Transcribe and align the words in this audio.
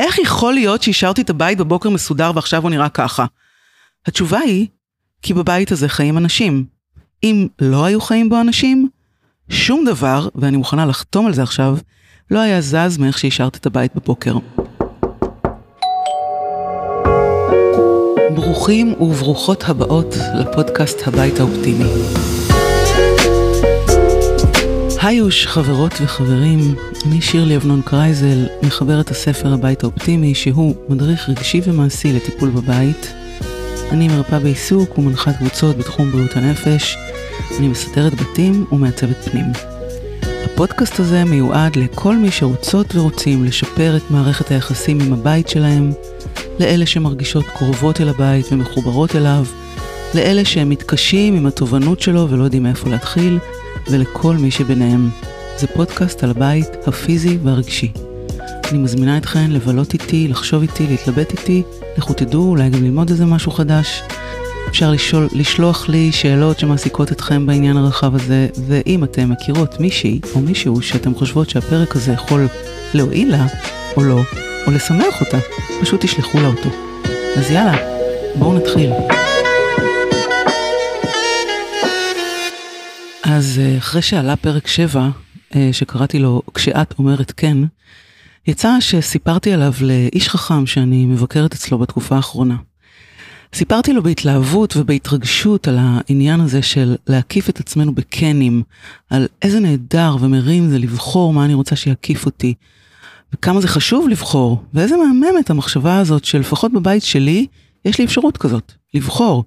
איך 0.00 0.18
יכול 0.18 0.54
להיות 0.54 0.82
שהשארתי 0.82 1.22
את 1.22 1.30
הבית 1.30 1.58
בבוקר 1.58 1.90
מסודר 1.90 2.32
ועכשיו 2.34 2.62
הוא 2.62 2.70
נראה 2.70 2.88
ככה? 2.88 3.24
התשובה 4.06 4.38
היא, 4.38 4.66
כי 5.22 5.34
בבית 5.34 5.72
הזה 5.72 5.88
חיים 5.88 6.18
אנשים. 6.18 6.64
אם 7.22 7.46
לא 7.60 7.84
היו 7.84 8.00
חיים 8.00 8.28
בו 8.28 8.40
אנשים, 8.40 8.88
שום 9.48 9.84
דבר, 9.84 10.28
ואני 10.34 10.56
מוכנה 10.56 10.86
לחתום 10.86 11.26
על 11.26 11.34
זה 11.34 11.42
עכשיו, 11.42 11.78
לא 12.30 12.38
היה 12.38 12.60
זז 12.60 12.98
מאיך 12.98 13.18
שהשארת 13.18 13.56
את 13.56 13.66
הבית 13.66 13.94
בבוקר. 13.94 14.34
ברוכים 18.34 18.94
וברוכות 19.02 19.64
הבאות 19.64 20.14
לפודקאסט 20.40 21.08
הבית 21.08 21.40
האופטימי. 21.40 21.84
היוש, 25.02 25.46
חברות 25.46 25.92
וחברים, 26.00 26.74
אני 27.06 27.20
שירלי 27.20 27.56
אבנון 27.56 27.82
קרייזל, 27.82 28.46
מחברת 28.62 29.10
הספר 29.10 29.52
הבית 29.52 29.82
האופטימי, 29.82 30.34
שהוא 30.34 30.74
מדריך 30.88 31.28
רגשי 31.28 31.60
ומעשי 31.64 32.12
לטיפול 32.12 32.50
בבית. 32.50 33.12
אני 33.90 34.08
מרפאה 34.08 34.38
בעיסוק 34.38 34.98
ומנחת 34.98 35.36
קבוצות 35.36 35.76
בתחום 35.76 36.10
בריאות 36.10 36.36
הנפש. 36.36 36.96
אני 37.58 37.68
מסדרת 37.68 38.14
בתים 38.14 38.66
ומעצבת 38.72 39.16
פנים. 39.16 39.46
הפודקאסט 40.44 41.00
הזה 41.00 41.24
מיועד 41.24 41.76
לכל 41.76 42.16
מי 42.16 42.30
שרוצות 42.30 42.94
ורוצים 42.94 43.44
לשפר 43.44 43.96
את 43.96 44.10
מערכת 44.10 44.50
היחסים 44.50 45.00
עם 45.00 45.12
הבית 45.12 45.48
שלהם, 45.48 45.92
לאלה 46.58 46.86
שמרגישות 46.86 47.44
קרובות 47.46 48.00
אל 48.00 48.08
הבית 48.08 48.46
ומחוברות 48.52 49.16
אליו, 49.16 49.44
לאלה 50.14 50.44
שהם 50.44 50.68
מתקשים 50.68 51.34
עם 51.34 51.46
התובנות 51.46 52.00
שלו 52.00 52.30
ולא 52.30 52.44
יודעים 52.44 52.62
מאיפה 52.62 52.90
להתחיל, 52.90 53.38
ולכל 53.90 54.36
מי 54.36 54.50
שביניהם. 54.50 55.10
זה 55.56 55.66
פודקאסט 55.66 56.24
על 56.24 56.30
הבית 56.30 56.68
הפיזי 56.86 57.38
והרגשי. 57.42 57.92
אני 58.70 58.78
מזמינה 58.78 59.16
אתכן 59.16 59.50
לבלות 59.50 59.92
איתי, 59.92 60.28
לחשוב 60.28 60.62
איתי, 60.62 60.86
להתלבט 60.86 61.32
איתי, 61.32 61.62
לכו 61.98 62.12
תדעו, 62.12 62.48
אולי 62.48 62.70
גם 62.70 62.84
ללמוד 62.84 63.10
איזה 63.10 63.24
משהו 63.26 63.52
חדש. 63.52 64.02
אפשר 64.68 64.90
לשאול, 64.90 65.28
לשלוח 65.32 65.88
לי 65.88 66.12
שאלות 66.12 66.58
שמעסיקות 66.58 67.12
אתכם 67.12 67.46
בעניין 67.46 67.76
הרחב 67.76 68.14
הזה, 68.14 68.48
ואם 68.66 69.04
אתם 69.04 69.30
מכירות 69.30 69.80
מישהי 69.80 70.20
או 70.34 70.40
מישהו 70.40 70.82
שאתם 70.82 71.14
חושבות 71.14 71.50
שהפרק 71.50 71.96
הזה 71.96 72.12
יכול 72.12 72.48
להועיל 72.94 73.30
לה, 73.30 73.46
או 73.96 74.02
לא, 74.04 74.20
או 74.66 74.72
לשמח 74.72 75.20
אותה, 75.20 75.38
פשוט 75.80 76.04
תשלחו 76.04 76.40
לה 76.40 76.48
אותו. 76.48 76.68
אז 77.36 77.50
יאללה, 77.50 77.76
בואו 78.38 78.58
נתחיל. 78.58 78.90
אז 83.30 83.58
אה, 83.58 83.78
אחרי 83.78 84.02
שעלה 84.02 84.36
פרק 84.36 84.66
7, 84.66 85.08
אה, 85.56 85.68
שקראתי 85.72 86.18
לו 86.18 86.42
"כשאת 86.54 86.94
אומרת 86.98 87.32
כן", 87.36 87.58
יצא 88.46 88.76
שסיפרתי 88.80 89.52
עליו 89.52 89.72
לאיש 89.80 90.28
חכם 90.28 90.66
שאני 90.66 91.04
מבקרת 91.06 91.54
אצלו 91.54 91.78
בתקופה 91.78 92.16
האחרונה. 92.16 92.56
סיפרתי 93.54 93.92
לו 93.92 94.02
בהתלהבות 94.02 94.76
ובהתרגשות 94.76 95.68
על 95.68 95.78
העניין 95.80 96.40
הזה 96.40 96.62
של 96.62 96.96
להקיף 97.06 97.48
את 97.48 97.60
עצמנו 97.60 97.94
בקנים, 97.94 98.62
על 99.10 99.26
איזה 99.42 99.60
נהדר 99.60 100.16
ומרים 100.20 100.68
זה 100.68 100.78
לבחור 100.78 101.32
מה 101.32 101.44
אני 101.44 101.54
רוצה 101.54 101.76
שיקיף 101.76 102.26
אותי, 102.26 102.54
וכמה 103.34 103.60
זה 103.60 103.68
חשוב 103.68 104.08
לבחור, 104.08 104.62
ואיזה 104.74 104.94
מהממת 104.96 105.50
המחשבה 105.50 105.98
הזאת 105.98 106.24
שלפחות 106.24 106.72
בבית 106.72 107.02
שלי 107.02 107.46
יש 107.84 107.98
לי 107.98 108.04
אפשרות 108.04 108.36
כזאת, 108.36 108.72
לבחור. 108.94 109.44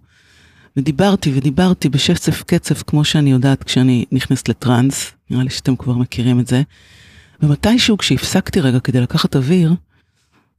ודיברתי 0.78 1.32
ודיברתי 1.36 1.90
בשצף 1.90 2.44
קצף 2.44 2.84
כמו 2.88 3.04
שאני 3.04 3.32
יודעת 3.32 3.64
כשאני 3.64 4.06
נכנסת 4.12 4.50
לטראנס, 4.50 5.12
נראה 5.30 5.44
לי 5.44 5.50
שאתם 5.50 5.76
כבר 5.76 5.94
מכירים 5.94 6.40
את 6.40 6.48
זה. 6.48 6.62
ומתישהו 7.44 7.98
כשהפסקתי 7.98 8.60
רגע 8.60 8.80
כדי 8.80 9.02
לקחת 9.02 9.36
אוויר, 9.36 9.74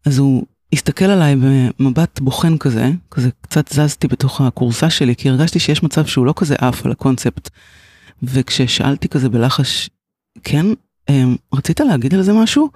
אז 0.07 0.19
הוא 0.19 0.45
הסתכל 0.73 1.05
עליי 1.05 1.37
במבט 1.79 2.21
בוחן 2.21 2.59
כזה, 2.59 2.91
כזה 3.11 3.29
קצת 3.41 3.73
זזתי 3.73 4.09
בתוך 4.09 4.41
הכורסה 4.41 4.91
שלי, 4.91 5.17
כי 5.17 5.29
הרגשתי 5.29 5.59
שיש 5.59 5.83
מצב 5.83 6.07
שהוא 6.07 6.27
לא 6.27 6.35
כזה 6.37 6.55
עף 6.59 6.87
על 6.87 6.93
הקונספט. 6.93 7.51
וכששאלתי 8.23 9.09
כזה 9.09 9.29
בלחש, 9.29 9.91
כן, 10.45 10.67
אמ, 11.09 11.37
רצית 11.55 11.81
להגיד 11.81 12.15
על 12.15 12.23
זה 12.23 12.33
משהו? 12.33 12.71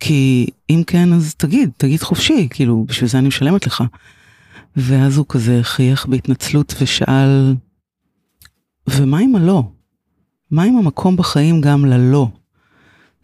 כי 0.00 0.46
אם 0.70 0.82
כן, 0.86 1.12
אז 1.12 1.34
תגיד, 1.34 1.70
תגיד 1.76 2.02
חופשי, 2.02 2.48
כאילו, 2.50 2.84
בשביל 2.88 3.10
זה 3.10 3.18
אני 3.18 3.28
משלמת 3.28 3.66
לך. 3.66 3.84
ואז 4.76 5.16
הוא 5.16 5.26
כזה 5.28 5.60
חייך 5.62 6.06
בהתנצלות 6.06 6.74
ושאל, 6.80 7.54
ומה 8.90 9.18
עם 9.18 9.36
הלא? 9.36 9.62
מה 10.50 10.62
עם 10.62 10.76
המקום 10.76 11.16
בחיים 11.16 11.60
גם 11.60 11.84
ללא? 11.84 12.28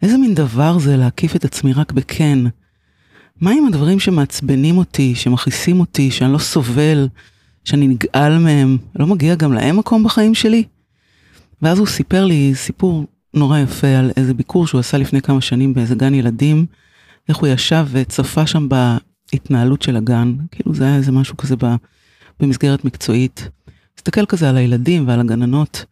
איזה 0.01 0.17
מין 0.17 0.33
דבר 0.33 0.79
זה 0.79 0.97
להקיף 0.97 1.35
את 1.35 1.45
עצמי 1.45 1.73
רק 1.73 1.91
בכן? 1.91 2.39
מה 3.41 3.51
עם 3.51 3.65
הדברים 3.67 3.99
שמעצבנים 3.99 4.77
אותי, 4.77 5.15
שמכעיסים 5.15 5.79
אותי, 5.79 6.11
שאני 6.11 6.33
לא 6.33 6.37
סובל, 6.37 7.07
שאני 7.63 7.87
נגעל 7.87 8.37
מהם, 8.37 8.77
לא 8.95 9.07
מגיע 9.07 9.35
גם 9.35 9.53
להם 9.53 9.77
מקום 9.77 10.03
בחיים 10.03 10.35
שלי? 10.35 10.63
ואז 11.61 11.79
הוא 11.79 11.87
סיפר 11.87 12.25
לי 12.25 12.51
סיפור 12.55 13.05
נורא 13.33 13.59
יפה 13.59 13.87
על 13.87 14.11
איזה 14.17 14.33
ביקור 14.33 14.67
שהוא 14.67 14.79
עשה 14.79 14.97
לפני 14.97 15.21
כמה 15.21 15.41
שנים 15.41 15.73
באיזה 15.73 15.95
גן 15.95 16.13
ילדים, 16.13 16.65
איך 17.29 17.37
הוא 17.37 17.47
ישב 17.47 17.87
וצפה 17.91 18.47
שם 18.47 18.69
בהתנהלות 19.31 19.81
של 19.81 19.95
הגן, 19.95 20.35
כאילו 20.51 20.75
זה 20.75 20.83
היה 20.83 20.95
איזה 20.95 21.11
משהו 21.11 21.37
כזה 21.37 21.55
במסגרת 22.39 22.85
מקצועית. 22.85 23.49
הסתכל 23.97 24.25
כזה 24.25 24.49
על 24.49 24.57
הילדים 24.57 25.07
ועל 25.07 25.19
הגננות, 25.19 25.85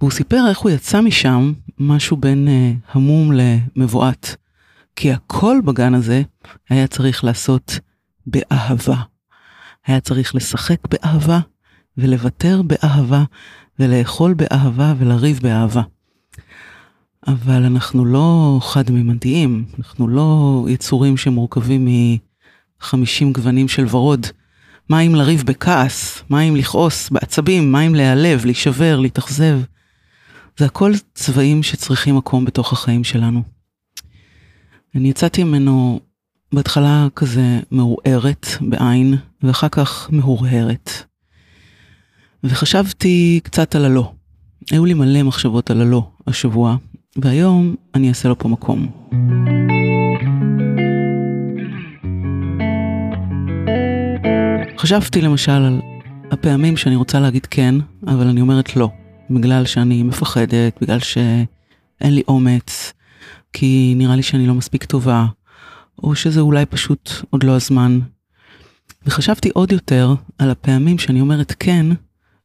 והוא 0.00 0.10
סיפר 0.10 0.44
איך 0.48 0.58
הוא 0.58 0.70
יצא 0.70 1.00
משם 1.00 1.52
משהו 1.78 2.16
בין 2.16 2.48
אה, 2.48 2.72
המום 2.92 3.32
למבועת. 3.32 4.36
כי 4.96 5.12
הכל 5.12 5.56
בגן 5.64 5.94
הזה 5.94 6.22
היה 6.70 6.86
צריך 6.86 7.24
לעשות 7.24 7.78
באהבה. 8.26 9.02
היה 9.86 10.00
צריך 10.00 10.34
לשחק 10.34 10.78
באהבה, 10.90 11.40
ולוותר 11.98 12.62
באהבה, 12.62 13.24
ולאכול 13.78 14.34
באהבה, 14.34 14.94
ולריב 14.98 15.40
באהבה. 15.42 15.82
אבל 17.26 17.64
אנחנו 17.64 18.04
לא 18.04 18.58
חד-ממדיים, 18.62 19.64
אנחנו 19.78 20.08
לא 20.08 20.64
יצורים 20.68 21.16
שמורכבים 21.16 21.88
מ-50 22.82 23.32
גוונים 23.32 23.68
של 23.68 23.86
ורוד. 23.90 24.26
מה 24.88 25.00
אם 25.00 25.14
לריב 25.14 25.42
בכעס? 25.46 26.22
מה 26.28 26.40
אם 26.40 26.56
לכעוס 26.56 27.10
בעצבים? 27.10 27.72
מה 27.72 27.86
אם 27.86 27.94
להיעלב, 27.94 28.44
להישבר, 28.44 29.00
להתאכזב? 29.00 29.60
זה 30.56 30.64
הכל 30.64 30.92
צבעים 31.14 31.62
שצריכים 31.62 32.16
מקום 32.16 32.44
בתוך 32.44 32.72
החיים 32.72 33.04
שלנו. 33.04 33.42
אני 34.94 35.10
יצאתי 35.10 35.44
ממנו 35.44 36.00
בהתחלה 36.52 37.06
כזה 37.16 37.60
מעורערת 37.70 38.46
בעין, 38.60 39.14
ואחר 39.42 39.68
כך 39.68 40.08
מהורהרת. 40.12 40.90
וחשבתי 42.44 43.40
קצת 43.42 43.74
על 43.74 43.84
הלא. 43.84 44.12
היו 44.70 44.84
לי 44.84 44.94
מלא 44.94 45.22
מחשבות 45.22 45.70
על 45.70 45.80
הלא 45.80 46.10
השבוע, 46.26 46.76
והיום 47.16 47.74
אני 47.94 48.08
אעשה 48.08 48.28
לו 48.28 48.38
פה 48.38 48.48
מקום. 48.48 49.08
חשבתי 54.78 55.20
למשל 55.20 55.52
על 55.52 55.80
הפעמים 56.30 56.76
שאני 56.76 56.96
רוצה 56.96 57.20
להגיד 57.20 57.46
כן, 57.46 57.74
אבל 58.06 58.26
אני 58.26 58.40
אומרת 58.40 58.76
לא, 58.76 58.90
בגלל 59.30 59.66
שאני 59.66 60.02
מפחדת, 60.02 60.82
בגלל 60.82 60.98
שאין 60.98 62.14
לי 62.14 62.22
אומץ, 62.28 62.92
כי 63.52 63.94
נראה 63.96 64.16
לי 64.16 64.22
שאני 64.22 64.46
לא 64.46 64.54
מספיק 64.54 64.84
טובה, 64.84 65.26
או 66.02 66.14
שזה 66.14 66.40
אולי 66.40 66.66
פשוט 66.66 67.10
עוד 67.30 67.42
לא 67.44 67.56
הזמן. 67.56 68.00
וחשבתי 69.06 69.50
עוד 69.54 69.72
יותר 69.72 70.14
על 70.38 70.50
הפעמים 70.50 70.98
שאני 70.98 71.20
אומרת 71.20 71.54
כן, 71.58 71.86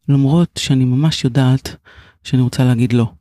למרות 0.09 0.59
שאני 0.59 0.85
ממש 0.85 1.23
יודעת 1.23 1.75
שאני 2.23 2.41
רוצה 2.41 2.63
להגיד 2.63 2.93
לא. 2.93 3.11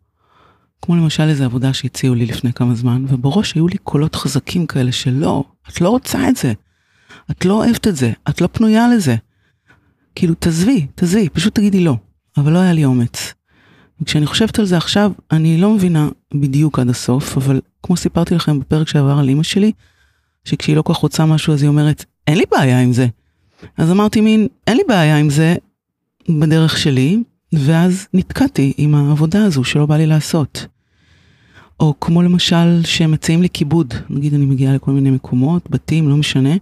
כמו 0.82 0.96
למשל 0.96 1.28
איזו 1.28 1.44
עבודה 1.44 1.72
שהציעו 1.72 2.14
לי 2.14 2.26
לפני 2.26 2.52
כמה 2.52 2.74
זמן, 2.74 3.04
ובראש 3.08 3.54
היו 3.54 3.68
לי 3.68 3.78
קולות 3.78 4.14
חזקים 4.14 4.66
כאלה 4.66 4.92
של 4.92 5.10
לא, 5.10 5.44
את 5.68 5.80
לא 5.80 5.88
רוצה 5.88 6.28
את 6.28 6.36
זה, 6.36 6.52
את 7.30 7.44
לא 7.44 7.54
אוהבת 7.54 7.88
את 7.88 7.96
זה, 7.96 8.12
את 8.28 8.40
לא 8.40 8.48
פנויה 8.52 8.88
לזה. 8.88 9.16
כאילו, 10.14 10.34
תעזבי, 10.34 10.86
תעזבי, 10.94 11.28
פשוט 11.28 11.54
תגידי 11.54 11.84
לא. 11.84 11.96
אבל 12.36 12.52
לא 12.52 12.58
היה 12.58 12.72
לי 12.72 12.84
אומץ. 12.84 13.34
וכשאני 14.00 14.26
חושבת 14.26 14.58
על 14.58 14.64
זה 14.64 14.76
עכשיו, 14.76 15.12
אני 15.30 15.58
לא 15.58 15.70
מבינה 15.70 16.08
בדיוק 16.34 16.78
עד 16.78 16.88
הסוף, 16.88 17.36
אבל 17.36 17.60
כמו 17.82 17.96
סיפרתי 17.96 18.34
לכם 18.34 18.60
בפרק 18.60 18.88
שעבר 18.88 19.18
על 19.18 19.28
אימא 19.28 19.42
שלי, 19.42 19.72
שכשהיא 20.44 20.76
לא 20.76 20.82
כל 20.82 20.94
כך 20.94 21.00
רוצה 21.00 21.26
משהו 21.26 21.52
אז 21.52 21.62
היא 21.62 21.68
אומרת, 21.68 22.04
אין 22.26 22.38
לי 22.38 22.44
בעיה 22.50 22.80
עם 22.80 22.92
זה. 22.92 23.06
אז 23.76 23.90
אמרתי 23.90 24.20
מין, 24.20 24.48
אין 24.66 24.76
לי 24.76 24.82
בעיה 24.88 25.16
עם 25.16 25.30
זה 25.30 25.54
בדרך 26.28 26.78
שלי, 26.78 27.22
ואז 27.52 28.06
נתקעתי 28.14 28.72
עם 28.76 28.94
העבודה 28.94 29.44
הזו 29.44 29.64
שלא 29.64 29.86
בא 29.86 29.96
לי 29.96 30.06
לעשות. 30.06 30.66
או 31.80 31.94
כמו 32.00 32.22
למשל 32.22 32.84
שמציעים 32.84 33.42
לי 33.42 33.48
כיבוד, 33.52 33.94
נגיד 34.10 34.34
אני 34.34 34.46
מגיעה 34.46 34.74
לכל 34.74 34.90
מיני 34.90 35.10
מקומות, 35.10 35.70
בתים, 35.70 36.08
לא 36.08 36.16
משנה, 36.16 36.54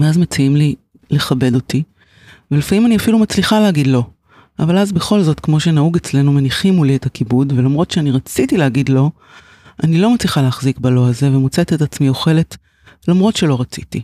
ואז 0.00 0.18
מציעים 0.18 0.56
לי 0.56 0.74
לכבד 1.10 1.54
אותי, 1.54 1.82
ולפעמים 2.50 2.86
אני 2.86 2.96
אפילו 2.96 3.18
מצליחה 3.18 3.60
להגיד 3.60 3.86
לא. 3.86 4.06
אבל 4.58 4.78
אז 4.78 4.92
בכל 4.92 5.22
זאת, 5.22 5.40
כמו 5.40 5.60
שנהוג 5.60 5.96
אצלנו, 5.96 6.32
מניחים 6.32 6.74
מולי 6.74 6.96
את 6.96 7.06
הכיבוד, 7.06 7.52
ולמרות 7.56 7.90
שאני 7.90 8.10
רציתי 8.10 8.56
להגיד 8.56 8.88
לא, 8.88 9.10
אני 9.82 9.98
לא 9.98 10.14
מצליחה 10.14 10.42
להחזיק 10.42 10.78
בלא 10.78 11.08
הזה, 11.08 11.28
ומוצאת 11.28 11.72
את 11.72 11.82
עצמי 11.82 12.08
אוכלת 12.08 12.56
למרות 13.08 13.36
שלא 13.36 13.60
רציתי. 13.60 14.02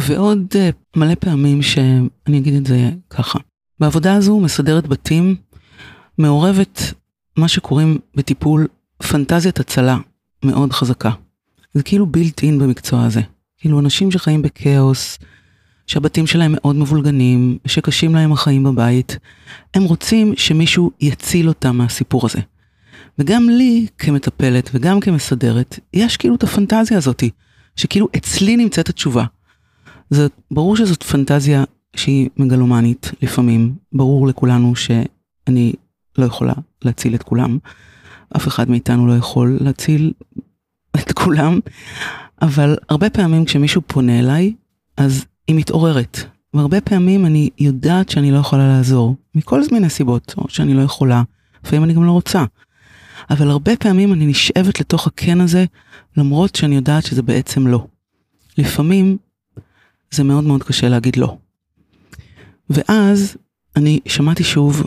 ועוד 0.00 0.46
uh, 0.52 0.98
מלא 0.98 1.14
פעמים 1.14 1.62
שאני 1.62 2.38
אגיד 2.38 2.54
את 2.54 2.66
זה 2.66 2.90
ככה. 3.10 3.38
בעבודה 3.80 4.14
הזו 4.14 4.40
מסדרת 4.40 4.86
בתים, 4.86 5.36
מעורבת 6.18 6.92
מה 7.36 7.48
שקוראים 7.48 7.98
בטיפול 8.14 8.66
פנטזיית 8.98 9.60
הצלה 9.60 9.98
מאוד 10.44 10.72
חזקה. 10.72 11.10
זה 11.74 11.82
כאילו 11.82 12.06
בילט 12.06 12.42
אין 12.42 12.58
במקצוע 12.58 13.04
הזה. 13.04 13.20
כאילו 13.58 13.80
אנשים 13.80 14.10
שחיים 14.10 14.42
בכאוס, 14.42 15.18
שהבתים 15.86 16.26
שלהם 16.26 16.52
מאוד 16.54 16.76
מבולגנים, 16.76 17.58
שקשים 17.66 18.14
להם 18.14 18.32
החיים 18.32 18.64
בבית, 18.64 19.18
הם 19.74 19.82
רוצים 19.82 20.32
שמישהו 20.36 20.90
יציל 21.00 21.48
אותם 21.48 21.76
מהסיפור 21.76 22.26
הזה. 22.26 22.38
וגם 23.18 23.48
לי 23.48 23.86
כמטפלת 23.98 24.70
וגם 24.74 25.00
כמסדרת, 25.00 25.78
יש 25.94 26.16
כאילו 26.16 26.34
את 26.34 26.42
הפנטזיה 26.42 26.98
הזאתי, 26.98 27.30
שכאילו 27.76 28.08
אצלי 28.16 28.56
נמצאת 28.56 28.88
התשובה. 28.88 29.24
זה 30.10 30.26
ברור 30.50 30.76
שזאת 30.76 31.02
פנטזיה 31.02 31.64
שהיא 31.96 32.28
מגלומנית 32.36 33.12
לפעמים, 33.22 33.74
ברור 33.92 34.28
לכולנו 34.28 34.76
שאני 34.76 35.72
לא 36.18 36.24
יכולה 36.24 36.54
להציל 36.84 37.14
את 37.14 37.22
כולם, 37.22 37.58
אף 38.36 38.48
אחד 38.48 38.70
מאיתנו 38.70 39.06
לא 39.06 39.12
יכול 39.12 39.58
להציל 39.60 40.12
את 40.96 41.12
כולם, 41.12 41.60
אבל 42.42 42.76
הרבה 42.88 43.10
פעמים 43.10 43.44
כשמישהו 43.44 43.82
פונה 43.86 44.18
אליי, 44.18 44.54
אז 44.96 45.24
היא 45.48 45.56
מתעוררת. 45.56 46.18
והרבה 46.54 46.80
פעמים 46.80 47.26
אני 47.26 47.50
יודעת 47.58 48.08
שאני 48.08 48.30
לא 48.30 48.38
יכולה 48.38 48.68
לעזור, 48.68 49.16
מכל 49.34 49.62
מיני 49.72 49.90
סיבות, 49.90 50.34
או 50.38 50.44
שאני 50.48 50.74
לא 50.74 50.82
יכולה, 50.82 51.22
לפעמים 51.64 51.84
אני 51.84 51.94
גם 51.94 52.04
לא 52.04 52.12
רוצה. 52.12 52.44
אבל 53.30 53.50
הרבה 53.50 53.76
פעמים 53.76 54.12
אני 54.12 54.26
נשאבת 54.26 54.80
לתוך 54.80 55.06
הקן 55.06 55.40
הזה, 55.40 55.64
למרות 56.16 56.54
שאני 56.54 56.76
יודעת 56.76 57.04
שזה 57.04 57.22
בעצם 57.22 57.66
לא. 57.66 57.86
לפעמים 58.58 59.16
זה 60.10 60.24
מאוד 60.24 60.44
מאוד 60.44 60.62
קשה 60.62 60.88
להגיד 60.88 61.16
לא. 61.16 61.36
ואז 62.70 63.36
אני 63.76 64.00
שמעתי 64.06 64.44
שוב 64.44 64.86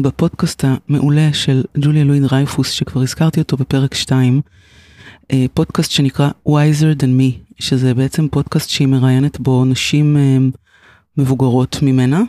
בפודקאסט 0.00 0.64
המעולה 0.64 1.32
של 1.32 1.62
ג'וליה 1.78 2.04
לואי 2.04 2.20
דרייפוס, 2.20 2.70
שכבר 2.70 3.00
הזכרתי 3.00 3.40
אותו 3.40 3.56
בפרק 3.56 3.94
2, 3.94 4.34
אה, 4.36 4.40
פודקאסט 5.54 5.90
שנקרא 5.90 6.30
Wiser 6.48 7.02
Than 7.02 7.20
Me, 7.20 7.54
שזה 7.58 7.94
בעצם 7.94 8.28
פודקאסט 8.28 8.70
שהיא 8.70 8.88
מראיינת 8.88 9.40
בו 9.40 9.64
נשים 9.64 10.16
אה, 10.16 10.38
מבוגרות 11.16 11.78
ממנה. 11.82 12.22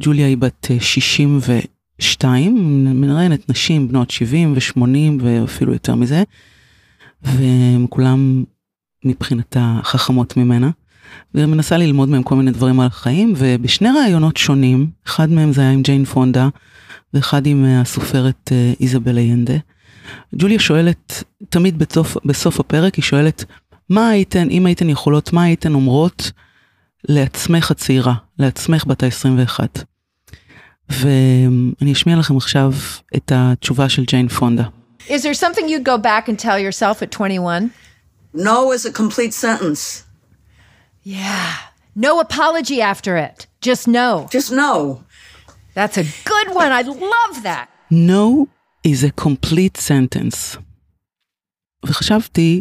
ג'וליה 0.00 0.26
היא 0.26 0.36
בת 0.36 0.66
62, 0.80 2.56
אה, 2.86 2.92
מראיינת 2.92 3.48
נשים 3.48 3.88
בנות 3.88 4.10
70 4.10 4.54
ו-80 4.54 5.22
ואפילו 5.22 5.72
יותר 5.72 5.94
מזה, 5.94 6.22
והן 7.22 7.86
כולן 7.90 8.42
מבחינתה 9.04 9.80
חכמות 9.82 10.36
ממנה. 10.36 10.70
ומנסה 11.34 11.76
ללמוד 11.76 12.08
מהם 12.08 12.22
כל 12.22 12.36
מיני 12.36 12.50
דברים 12.50 12.80
על 12.80 12.86
החיים, 12.86 13.34
ובשני 13.36 13.88
ראיונות 13.90 14.36
שונים, 14.36 14.90
אחד 15.06 15.30
מהם 15.30 15.52
זה 15.52 15.60
היה 15.60 15.70
עם 15.70 15.82
ג'יין 15.82 16.04
פונדה, 16.04 16.48
ואחד 17.14 17.46
עם 17.46 17.64
הסופרת 17.64 18.52
איזבל 18.80 19.18
איינדה. 19.18 19.56
ג'וליה 20.34 20.58
שואלת, 20.58 21.24
תמיד 21.48 21.78
בסוף, 21.78 22.16
בסוף 22.24 22.60
הפרק 22.60 22.94
היא 22.94 23.02
שואלת, 23.02 23.44
מה 23.88 24.08
הייתן, 24.08 24.50
אם 24.50 24.66
הייתן 24.66 24.88
יכולות, 24.88 25.32
מה 25.32 25.42
הייתן 25.42 25.74
אומרות 25.74 26.32
לעצמך 27.08 27.70
הצעירה, 27.70 28.14
לעצמך 28.38 28.84
בת 28.86 29.02
ה-21. 29.02 29.60
ואני 30.88 31.92
אשמיע 31.92 32.16
לכם 32.16 32.36
עכשיו 32.36 32.72
את 33.16 33.32
התשובה 33.34 33.88
של 33.88 34.04
ג'יין 34.04 34.28
פונדה. 34.28 34.64
Is 35.08 35.22
there 35.22 35.34
something 35.34 35.68
you'd 35.68 35.84
go 35.84 35.98
back 35.98 36.28
and 36.28 36.38
tell 36.38 36.58
yourself 36.58 37.02
at 37.02 37.10
21? 37.10 37.70
No 38.34 38.72
is 38.72 38.84
a 38.86 38.92
complete 38.92 39.34
sentence. 39.34 40.04
Yeah. 41.04 41.52
No 41.96 42.20
apology 42.20 42.80
after 42.80 43.16
it. 43.16 43.46
Just 43.60 43.88
no. 43.88 44.28
Just 44.30 44.52
no. 44.52 45.02
That's 45.74 45.98
a 45.98 46.04
good 46.24 46.48
one. 46.54 46.72
I 46.72 46.82
love 46.82 47.42
that. 47.42 47.66
No 47.90 48.48
is 48.86 49.04
a 49.04 49.24
complete 49.24 49.78
sentence. 49.88 50.58
וחשבתי 51.86 52.60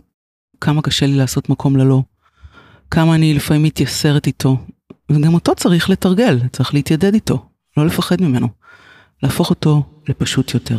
כמה 0.62 0.82
קשה 0.82 1.06
לי 1.06 1.14
לעשות 1.16 1.50
מקום 1.50 1.78
ללא, 1.78 2.02
כמה 2.92 3.16
אני 3.16 3.34
לפעמים 3.34 3.64
מתייסרת 3.64 4.28
איתו, 4.28 4.58
וגם 5.12 5.34
אותו 5.34 5.56
צריך 5.56 5.90
לתרגל, 5.90 6.40
צריך 6.52 6.74
להתיידד 6.74 7.14
איתו, 7.14 7.46
לא 7.78 7.86
לפחד 7.86 8.22
ממנו, 8.22 8.48
להפוך 9.24 9.50
אותו 9.50 9.84
לפשוט 10.10 10.54
יותר. 10.54 10.78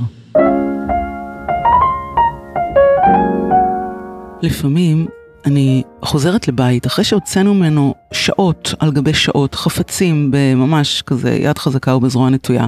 לפעמים 4.43 5.07
אני 5.47 5.83
חוזרת 6.05 6.49
לבית 6.49 6.87
אחרי 6.87 7.05
שהוצאנו 7.05 7.55
ממנו 7.55 7.95
שעות 8.13 8.75
על 8.79 8.93
גבי 8.93 9.15
שעות, 9.15 9.55
חפצים 9.55 10.31
בממש 10.33 11.03
כזה 11.03 11.31
יד 11.31 11.59
חזקה 11.59 11.95
ובזרוע 11.95 12.31
נטויה. 12.31 12.67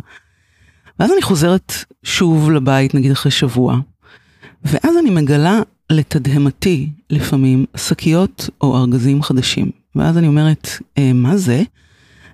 ואז 1.03 1.13
אני 1.13 1.23
חוזרת 1.23 1.73
שוב 2.03 2.51
לבית, 2.51 2.95
נגיד 2.95 3.13
אחרי 3.13 3.33
שבוע, 3.33 3.79
ואז 4.65 4.97
אני 4.99 5.11
מגלה 5.11 5.61
לתדהמתי 5.91 6.89
לפעמים 7.11 7.65
שקיות 7.77 8.51
או 8.61 8.77
ארגזים 8.79 9.23
חדשים. 9.23 9.71
ואז 9.97 10.19
אני 10.19 10.27
אומרת, 10.27 10.69
אה, 10.99 11.13
מה 11.13 11.37
זה? 11.37 11.63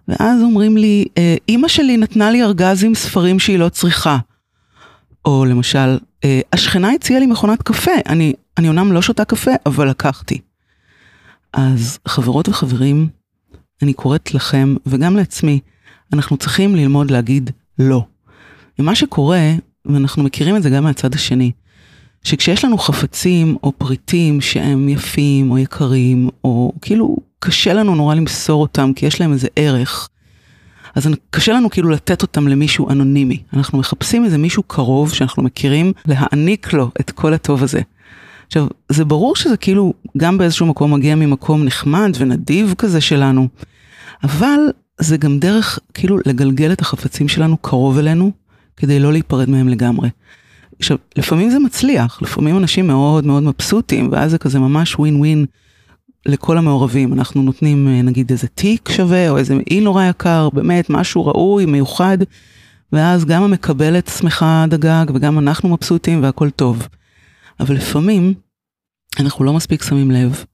ואז 0.08 0.42
אומרים 0.42 0.76
לי, 0.76 1.04
אה, 1.18 1.36
אימא 1.48 1.68
שלי 1.68 1.96
נתנה 1.96 2.30
לי 2.30 2.42
ארגז 2.42 2.84
עם 2.84 2.94
ספרים 2.94 3.38
שהיא 3.38 3.58
לא 3.58 3.68
צריכה. 3.68 4.18
או 5.24 5.44
למשל, 5.44 5.98
אה, 6.24 6.40
השכנה 6.52 6.90
הציעה 6.90 7.20
לי 7.20 7.26
מכונת 7.26 7.62
קפה, 7.62 7.92
אני, 8.06 8.32
אני 8.58 8.68
אומנם 8.68 8.92
לא 8.92 9.02
שותה 9.02 9.24
קפה, 9.24 9.52
אבל 9.66 9.88
לקחתי. 9.90 10.40
אז 11.52 11.98
חברות 12.08 12.48
וחברים, 12.48 13.08
אני 13.82 13.92
קוראת 13.92 14.34
לכם 14.34 14.74
וגם 14.86 15.16
לעצמי, 15.16 15.60
אנחנו 16.12 16.36
צריכים 16.36 16.76
ללמוד 16.76 17.10
להגיד 17.10 17.50
לא. 17.78 18.04
ומה 18.78 18.94
שקורה, 18.94 19.52
ואנחנו 19.86 20.22
מכירים 20.22 20.56
את 20.56 20.62
זה 20.62 20.70
גם 20.70 20.84
מהצד 20.84 21.14
השני, 21.14 21.52
שכשיש 22.24 22.64
לנו 22.64 22.78
חפצים 22.78 23.56
או 23.62 23.72
פריטים 23.78 24.40
שהם 24.40 24.88
יפים 24.88 25.50
או 25.50 25.58
יקרים, 25.58 26.28
או 26.44 26.72
כאילו 26.82 27.16
קשה 27.40 27.72
לנו 27.72 27.94
נורא 27.94 28.14
למסור 28.14 28.62
אותם 28.62 28.92
כי 28.96 29.06
יש 29.06 29.20
להם 29.20 29.32
איזה 29.32 29.48
ערך, 29.56 30.08
אז 30.94 31.08
קשה 31.30 31.52
לנו 31.52 31.70
כאילו 31.70 31.90
לתת 31.90 32.22
אותם 32.22 32.48
למישהו 32.48 32.90
אנונימי. 32.90 33.42
אנחנו 33.52 33.78
מחפשים 33.78 34.24
איזה 34.24 34.38
מישהו 34.38 34.62
קרוב 34.62 35.14
שאנחנו 35.14 35.42
מכירים, 35.42 35.92
להעניק 36.06 36.72
לו 36.72 36.90
את 37.00 37.10
כל 37.10 37.34
הטוב 37.34 37.62
הזה. 37.62 37.80
עכשיו, 38.46 38.66
זה 38.88 39.04
ברור 39.04 39.36
שזה 39.36 39.56
כאילו 39.56 39.94
גם 40.16 40.38
באיזשהו 40.38 40.66
מקום 40.66 40.94
מגיע 40.94 41.14
ממקום 41.14 41.64
נחמד 41.64 42.16
ונדיב 42.18 42.74
כזה 42.78 43.00
שלנו, 43.00 43.48
אבל 44.24 44.58
זה 45.00 45.16
גם 45.16 45.38
דרך 45.38 45.78
כאילו 45.94 46.18
לגלגל 46.26 46.72
את 46.72 46.80
החפצים 46.80 47.28
שלנו 47.28 47.56
קרוב 47.56 47.98
אלינו, 47.98 48.32
כדי 48.78 48.98
לא 48.98 49.12
להיפרד 49.12 49.50
מהם 49.50 49.68
לגמרי. 49.68 50.08
עכשיו, 50.78 50.96
לפעמים 51.16 51.50
זה 51.50 51.58
מצליח, 51.58 52.22
לפעמים 52.22 52.56
אנשים 52.56 52.86
מאוד 52.86 53.26
מאוד 53.26 53.42
מבסוטים, 53.42 54.08
ואז 54.12 54.30
זה 54.30 54.38
כזה 54.38 54.58
ממש 54.58 54.98
ווין 54.98 55.16
ווין 55.16 55.46
לכל 56.26 56.58
המעורבים. 56.58 57.12
אנחנו 57.12 57.42
נותנים 57.42 57.88
אה, 57.88 58.02
נגיד 58.02 58.30
איזה 58.30 58.46
תיק 58.46 58.88
שווה, 58.92 59.30
או 59.30 59.38
איזה 59.38 59.54
מעיל 59.54 59.84
נורא 59.84 60.04
יקר, 60.04 60.48
באמת 60.52 60.90
משהו 60.90 61.26
ראוי, 61.26 61.66
מיוחד, 61.66 62.18
ואז 62.92 63.24
גם 63.24 63.42
המקבלת 63.42 64.10
שמחה 64.18 64.62
עד 64.62 64.74
הגג, 64.74 65.06
וגם 65.14 65.38
אנחנו 65.38 65.68
מבסוטים 65.68 66.22
והכל 66.22 66.50
טוב. 66.50 66.88
אבל 67.60 67.74
לפעמים 67.74 68.34
אנחנו 69.20 69.44
לא 69.44 69.52
מספיק 69.52 69.82
שמים 69.82 70.10
לב, 70.10 70.44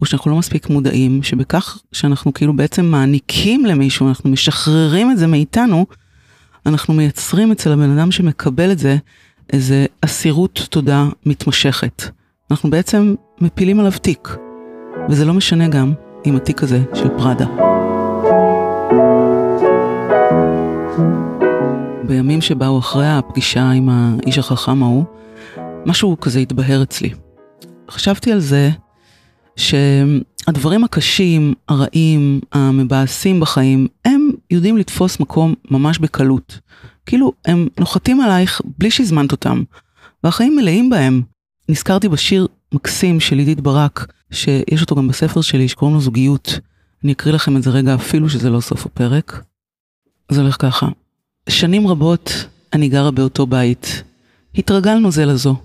או 0.00 0.06
שאנחנו 0.06 0.30
לא 0.30 0.36
מספיק 0.36 0.70
מודעים, 0.70 1.22
שבכך 1.22 1.78
שאנחנו 1.92 2.34
כאילו 2.34 2.56
בעצם 2.56 2.84
מעניקים 2.84 3.66
למישהו, 3.66 4.08
אנחנו 4.08 4.30
משחררים 4.30 5.10
את 5.10 5.18
זה 5.18 5.26
מאיתנו, 5.26 5.86
אנחנו 6.68 6.94
מייצרים 6.94 7.52
אצל 7.52 7.72
הבן 7.72 7.98
אדם 7.98 8.10
שמקבל 8.10 8.72
את 8.72 8.78
זה 8.78 8.96
איזה 9.52 9.86
אסירות 10.00 10.66
תודה 10.70 11.06
מתמשכת. 11.26 12.02
אנחנו 12.50 12.70
בעצם 12.70 13.14
מפילים 13.40 13.80
עליו 13.80 13.92
תיק, 13.92 14.36
וזה 15.08 15.24
לא 15.24 15.34
משנה 15.34 15.68
גם 15.68 15.92
עם 16.24 16.36
התיק 16.36 16.62
הזה 16.62 16.82
של 16.94 17.08
פראדה. 17.08 17.46
בימים 22.06 22.40
שבאו 22.40 22.78
אחרי 22.78 23.08
הפגישה 23.08 23.70
עם 23.70 23.88
האיש 23.88 24.38
החכם 24.38 24.82
ההוא, 24.82 25.04
משהו 25.86 26.20
כזה 26.20 26.38
התבהר 26.38 26.82
אצלי. 26.82 27.10
חשבתי 27.90 28.32
על 28.32 28.40
זה 28.40 28.70
שהדברים 29.56 30.84
הקשים, 30.84 31.54
הרעים, 31.68 32.40
המבאסים 32.52 33.40
בחיים, 33.40 33.88
יודעים 34.50 34.76
לתפוס 34.76 35.20
מקום 35.20 35.54
ממש 35.70 35.98
בקלות. 35.98 36.60
כאילו, 37.06 37.32
הם 37.44 37.68
נוחתים 37.78 38.20
עלייך 38.20 38.60
בלי 38.78 38.90
שהזמנת 38.90 39.32
אותם, 39.32 39.62
והחיים 40.24 40.56
מלאים 40.56 40.90
בהם. 40.90 41.22
נזכרתי 41.68 42.08
בשיר 42.08 42.46
מקסים 42.74 43.20
של 43.20 43.38
עידית 43.38 43.60
ברק, 43.60 44.12
שיש 44.30 44.80
אותו 44.80 44.96
גם 44.96 45.08
בספר 45.08 45.40
שלי, 45.40 45.68
שקוראים 45.68 45.94
לו 45.94 46.00
זוגיות. 46.00 46.58
אני 47.04 47.12
אקריא 47.12 47.34
לכם 47.34 47.56
את 47.56 47.62
זה 47.62 47.70
רגע, 47.70 47.94
אפילו 47.94 48.30
שזה 48.30 48.50
לא 48.50 48.60
סוף 48.60 48.86
הפרק. 48.86 49.42
זה 50.32 50.40
הולך 50.40 50.56
ככה. 50.58 50.88
שנים 51.48 51.86
רבות 51.86 52.46
אני 52.72 52.88
גרה 52.88 53.10
באותו 53.10 53.46
בית. 53.46 54.02
התרגלנו 54.54 55.10
זה 55.10 55.24
לזו. 55.24 55.56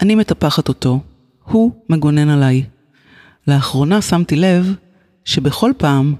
אני 0.00 0.14
מטפחת 0.14 0.68
אותו, 0.68 1.00
הוא 1.44 1.72
מגונן 1.88 2.28
עליי. 2.28 2.64
לאחרונה 3.48 4.02
שמתי 4.02 4.36
לב 4.36 4.74
שבכל 5.24 5.72
פעם 5.78 6.14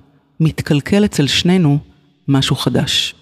מתקלקל 0.44 1.04
אצל 1.04 1.26
שנינו 1.26 1.78
משהו 2.28 2.56
חדש. 2.56 3.14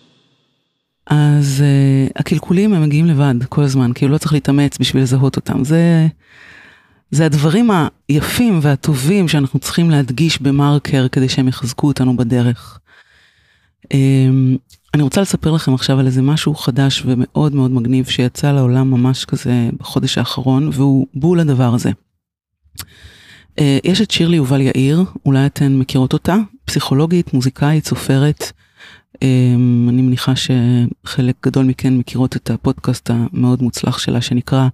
אז 1.07 1.63
uh, 1.63 2.13
הקלקולים 2.17 2.75
הם 2.75 2.83
מגיעים 2.83 3.07
לבד 3.07 3.35
כל 3.49 3.63
הזמן, 3.63 3.93
כאילו 3.95 4.13
לא 4.13 4.19
צריך 4.19 4.33
להתאמץ 4.33 4.79
בשביל 4.79 5.03
לזהות 5.03 5.37
אותם. 5.37 5.65
זה, 5.65 6.07
זה 7.11 7.27
הדברים 7.27 7.71
היפים 8.09 8.59
והטובים 8.63 9.29
שאנחנו 9.29 9.59
צריכים 9.59 9.91
להדגיש 9.91 10.43
במרקר 10.43 11.09
כדי 11.09 11.29
שהם 11.29 11.49
יחזקו 11.49 11.87
אותנו 11.87 12.17
בדרך. 12.17 12.79
Um, 13.85 13.89
אני 14.95 15.03
רוצה 15.03 15.21
לספר 15.21 15.53
לכם 15.53 15.75
עכשיו 15.75 15.99
על 15.99 16.07
איזה 16.07 16.23
משהו 16.23 16.55
חדש 16.55 17.03
ומאוד 17.07 17.55
מאוד 17.55 17.71
מגניב 17.71 18.07
שיצא 18.07 18.53
לעולם 18.53 18.91
ממש 18.91 19.25
כזה 19.25 19.71
בחודש 19.79 20.19
האחרון, 20.19 20.71
והוא 20.73 21.07
בול 21.15 21.41
הדבר 21.41 21.75
הזה. 21.75 21.91
Uh, 22.81 23.63
יש 23.85 24.01
את 24.01 24.11
שירלי 24.11 24.37
יובל 24.37 24.61
יאיר, 24.61 25.05
אולי 25.27 25.47
אתן 25.47 25.73
מכירות 25.73 26.13
אותה, 26.13 26.37
פסיכולוגית, 26.71 27.35
מוזיקאית, 27.35 27.87
סופרת. 27.87 28.53
אמ, 29.23 29.87
אני 29.89 30.03
מניחה 30.03 30.33
שחלק 30.37 31.35
גדול 31.47 31.65
מכן 31.65 31.97
מכירות 31.97 32.37
את 32.37 32.51
הפודקאסט 32.51 33.11
המאוד 33.11 33.63
מוצלח 33.63 33.99
שלה 33.99 34.21
שנקרא 34.21 34.69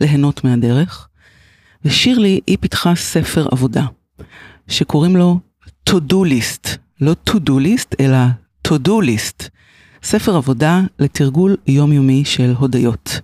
ליהנות 0.00 0.44
מהדרך. 0.44 1.08
ושירלי, 1.84 2.40
היא 2.46 2.58
פיתחה 2.60 2.94
ספר 2.94 3.46
עבודה 3.50 3.86
שקוראים 4.68 5.16
לו 5.16 5.40
to-do 5.90 6.14
list, 6.14 6.68
לא 7.00 7.14
to-do 7.30 7.52
list 7.52 7.94
אלא 8.00 8.18
to-do 8.68 8.92
list, 9.02 9.48
ספר 10.02 10.36
עבודה 10.36 10.80
לתרגול 10.98 11.56
יומיומי 11.66 12.24
של 12.24 12.52
הודיות. 12.58 13.20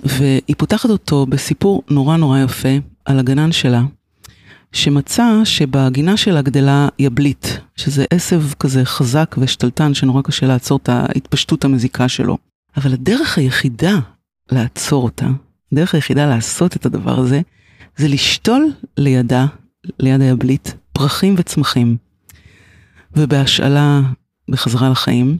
והיא 0.00 0.56
פותחת 0.58 0.90
אותו 0.90 1.26
בסיפור 1.26 1.82
נורא 1.90 2.16
נורא 2.16 2.38
יפה 2.38 2.76
על 3.04 3.18
הגנן 3.18 3.52
שלה, 3.52 3.82
שמצא 4.72 5.40
שבגינה 5.44 6.16
שלה 6.16 6.42
גדלה 6.42 6.88
יבלית, 6.98 7.60
שזה 7.76 8.04
עשב 8.10 8.42
כזה 8.58 8.84
חזק 8.84 9.36
ושתלטן 9.38 9.94
שנורא 9.94 10.22
קשה 10.22 10.46
לעצור 10.46 10.78
את 10.82 10.88
ההתפשטות 10.88 11.64
המזיקה 11.64 12.08
שלו. 12.08 12.38
אבל 12.76 12.92
הדרך 12.92 13.38
היחידה 13.38 13.98
לעצור 14.52 15.04
אותה, 15.04 15.26
הדרך 15.72 15.94
היחידה 15.94 16.26
לעשות 16.26 16.76
את 16.76 16.86
הדבר 16.86 17.18
הזה, 17.18 17.40
זה 17.96 18.08
לשתול 18.08 18.72
לידה, 18.96 19.46
ליד 19.98 20.20
היבלית, 20.20 20.74
פרחים 20.92 21.34
וצמחים. 21.38 21.96
ובהשאלה 23.16 24.00
בחזרה 24.50 24.90
לחיים, 24.90 25.38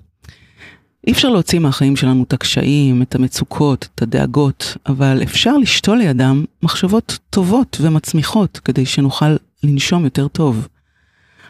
אי 1.08 1.12
אפשר 1.12 1.28
להוציא 1.28 1.58
מהחיים 1.58 1.96
שלנו 1.96 2.22
את 2.22 2.32
הקשיים, 2.32 3.02
את 3.02 3.14
המצוקות, 3.14 3.88
את 3.94 4.02
הדאגות, 4.02 4.76
אבל 4.86 5.22
אפשר 5.22 5.56
לשתול 5.56 5.98
לידם 5.98 6.44
מחשבות 6.62 7.18
טובות 7.30 7.76
ומצמיחות 7.80 8.60
כדי 8.64 8.86
שנוכל 8.86 9.36
לנשום 9.64 10.04
יותר 10.04 10.28
טוב. 10.28 10.68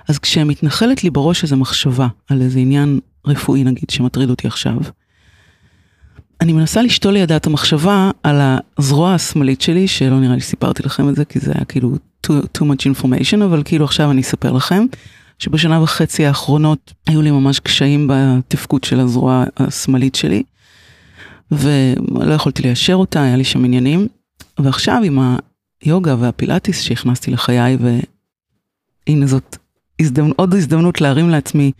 אז 0.08 0.18
כשמתנחלת 0.18 1.04
לי 1.04 1.10
בראש 1.10 1.42
איזו 1.42 1.56
מחשבה 1.56 2.08
על 2.30 2.42
איזה 2.42 2.58
עניין 2.58 3.00
רפואי 3.26 3.64
נגיד 3.64 3.90
שמטריד 3.90 4.30
אותי 4.30 4.46
עכשיו, 4.46 4.76
אני 6.40 6.52
מנסה 6.52 6.82
לשתול 6.82 7.14
לידה 7.14 7.36
את 7.36 7.46
המחשבה 7.46 8.10
על 8.22 8.40
הזרוע 8.78 9.14
השמאלית 9.14 9.60
שלי, 9.60 9.88
שלא 9.88 10.20
נראה 10.20 10.34
לי 10.34 10.40
שסיפרתי 10.40 10.82
לכם 10.82 11.08
את 11.08 11.16
זה, 11.16 11.24
כי 11.24 11.38
זה 11.40 11.52
היה 11.54 11.64
כאילו 11.64 11.96
too, 12.26 12.30
too 12.58 12.62
much 12.62 12.94
information, 12.94 13.44
אבל 13.44 13.62
כאילו 13.64 13.84
עכשיו 13.84 14.10
אני 14.10 14.20
אספר 14.20 14.52
לכם. 14.52 14.86
שבשנה 15.38 15.82
וחצי 15.82 16.26
האחרונות 16.26 16.92
היו 17.06 17.22
לי 17.22 17.30
ממש 17.30 17.60
קשיים 17.60 18.10
בתפקוד 18.12 18.84
של 18.84 19.00
הזרוע 19.00 19.44
השמאלית 19.56 20.14
שלי, 20.14 20.42
ולא 21.50 22.34
יכולתי 22.34 22.62
ליישר 22.62 22.94
אותה, 22.94 23.22
היה 23.22 23.36
לי 23.36 23.44
שם 23.44 23.64
עניינים. 23.64 24.08
ועכשיו 24.58 25.02
עם 25.04 25.18
היוגה 25.82 26.16
והפילאטיס 26.18 26.80
שהכנסתי 26.80 27.30
לחיי, 27.30 27.76
והנה 29.06 29.26
זאת 29.26 29.56
הזדמנ... 30.00 30.30
עוד 30.36 30.54
הזדמנות 30.54 31.00
להרים 31.00 31.30
לעצמי 31.30 31.72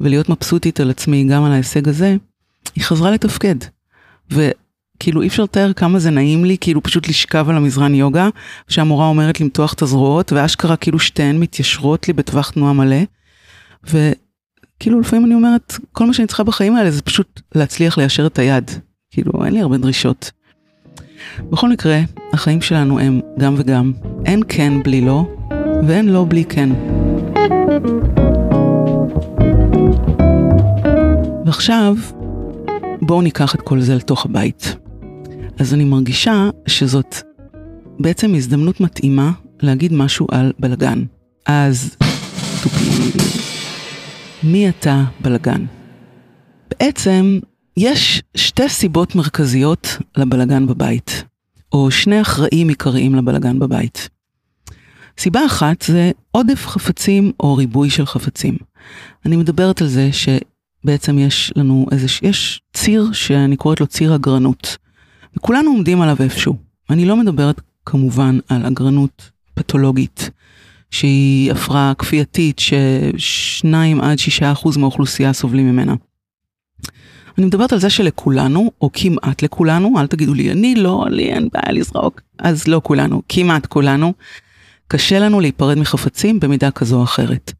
ולהיות 0.00 0.28
מבסוטית 0.28 0.80
על 0.80 0.90
עצמי 0.90 1.24
גם 1.24 1.44
על 1.44 1.52
ההישג 1.52 1.88
הזה, 1.88 2.16
היא 2.76 2.84
חזרה 2.84 3.10
לתפקד. 3.10 3.56
ו... 4.32 4.50
כאילו 5.00 5.22
אי 5.22 5.28
אפשר 5.28 5.42
לתאר 5.42 5.72
כמה 5.72 5.98
זה 5.98 6.10
נעים 6.10 6.44
לי, 6.44 6.56
כאילו 6.60 6.82
פשוט 6.82 7.08
לשכב 7.08 7.46
על 7.48 7.56
המזרן 7.56 7.94
יוגה, 7.94 8.28
שהמורה 8.68 9.06
אומרת 9.06 9.40
למתוח 9.40 9.72
את 9.72 9.82
הזרועות, 9.82 10.32
ואשכרה 10.32 10.76
כאילו 10.76 10.98
שתיהן 10.98 11.38
מתיישרות 11.38 12.08
לי 12.08 12.14
בטווח 12.14 12.50
תנועה 12.50 12.72
מלא. 12.72 13.02
וכאילו 13.84 15.00
לפעמים 15.00 15.26
אני 15.26 15.34
אומרת, 15.34 15.78
כל 15.92 16.06
מה 16.06 16.14
שאני 16.14 16.26
צריכה 16.26 16.44
בחיים 16.44 16.76
האלה 16.76 16.90
זה 16.90 17.02
פשוט 17.02 17.40
להצליח 17.54 17.98
ליישר 17.98 18.26
את 18.26 18.38
היד. 18.38 18.70
כאילו, 19.10 19.44
אין 19.44 19.54
לי 19.54 19.60
הרבה 19.60 19.76
דרישות. 19.76 20.30
בכל 21.50 21.68
מקרה, 21.68 22.00
החיים 22.32 22.62
שלנו 22.62 23.00
הם 23.00 23.20
גם 23.38 23.54
וגם. 23.58 23.92
אין 24.26 24.40
כן 24.48 24.82
בלי 24.82 25.00
לא, 25.00 25.26
ואין 25.86 26.08
לא 26.08 26.26
בלי 26.28 26.44
כן. 26.44 26.68
ועכשיו, 31.46 31.96
בואו 33.02 33.22
ניקח 33.22 33.54
את 33.54 33.60
כל 33.60 33.80
זה 33.80 33.94
לתוך 33.94 34.24
הבית. 34.24 34.79
אז 35.60 35.74
אני 35.74 35.84
מרגישה 35.84 36.50
שזאת 36.66 37.16
בעצם 37.98 38.34
הזדמנות 38.34 38.80
מתאימה 38.80 39.32
להגיד 39.62 39.92
משהו 39.92 40.26
על 40.30 40.52
בלגן. 40.58 41.04
אז 41.46 41.96
מי 44.42 44.68
אתה 44.68 45.04
בלגן? 45.20 45.64
בעצם 46.70 47.38
יש 47.76 48.22
שתי 48.36 48.68
סיבות 48.68 49.14
מרכזיות 49.14 49.98
לבלגן 50.16 50.66
בבית, 50.66 51.24
או 51.72 51.90
שני 51.90 52.20
אחראים 52.20 52.68
עיקריים 52.68 53.14
לבלגן 53.14 53.58
בבית. 53.58 54.08
סיבה 55.18 55.46
אחת 55.46 55.82
זה 55.82 56.10
עודף 56.30 56.66
חפצים 56.66 57.32
או 57.40 57.56
ריבוי 57.56 57.90
של 57.90 58.06
חפצים. 58.06 58.56
אני 59.26 59.36
מדברת 59.36 59.80
על 59.80 59.88
זה 59.88 60.10
שבעצם 60.12 61.18
יש 61.18 61.52
לנו 61.56 61.86
איזה, 61.92 62.06
יש 62.22 62.60
ציר 62.74 63.12
שאני 63.12 63.56
קוראת 63.56 63.80
לו 63.80 63.86
ציר 63.86 64.14
אגרנות. 64.14 64.76
וכולנו 65.36 65.70
עומדים 65.70 66.00
עליו 66.00 66.16
איפשהו. 66.20 66.56
אני 66.90 67.04
לא 67.04 67.16
מדברת 67.16 67.60
כמובן 67.86 68.38
על 68.48 68.66
אגרנות 68.66 69.30
פתולוגית, 69.54 70.30
שהיא 70.90 71.52
הפרעה 71.52 71.92
כפייתית 71.98 72.58
ששניים 72.58 74.00
עד 74.00 74.18
שישה 74.18 74.52
אחוז 74.52 74.76
מהאוכלוסייה 74.76 75.32
סובלים 75.32 75.72
ממנה. 75.72 75.94
אני 77.38 77.46
מדברת 77.46 77.72
על 77.72 77.78
זה 77.78 77.90
שלכולנו, 77.90 78.70
או 78.80 78.90
כמעט 78.92 79.42
לכולנו, 79.42 80.00
אל 80.00 80.06
תגידו 80.06 80.34
לי, 80.34 80.52
אני 80.52 80.74
לא, 80.74 81.06
לי 81.10 81.32
אין 81.32 81.48
בעיה 81.52 81.72
לזרוק, 81.72 82.20
אז 82.38 82.68
לא 82.68 82.80
כולנו, 82.84 83.22
כמעט 83.28 83.66
כולנו, 83.66 84.12
קשה 84.88 85.18
לנו 85.18 85.40
להיפרד 85.40 85.78
מחפצים 85.78 86.40
במידה 86.40 86.70
כזו 86.70 86.96
או 86.98 87.04
אחרת. 87.04 87.52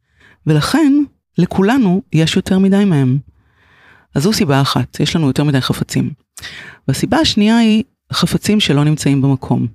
ולכן, 0.47 0.93
לכולנו 1.37 2.01
יש 2.13 2.35
יותר 2.35 2.59
מדי 2.59 2.85
מהם. 2.85 3.17
אז 4.15 4.23
זו 4.23 4.33
סיבה 4.33 4.61
אחת, 4.61 4.99
יש 4.99 5.15
לנו 5.15 5.27
יותר 5.27 5.43
מדי 5.43 5.61
חפצים. 5.61 6.09
והסיבה 6.87 7.17
השנייה 7.17 7.57
היא 7.57 7.83
חפצים 8.13 8.59
שלא 8.59 8.83
נמצאים 8.83 9.21
במקום. 9.21 9.67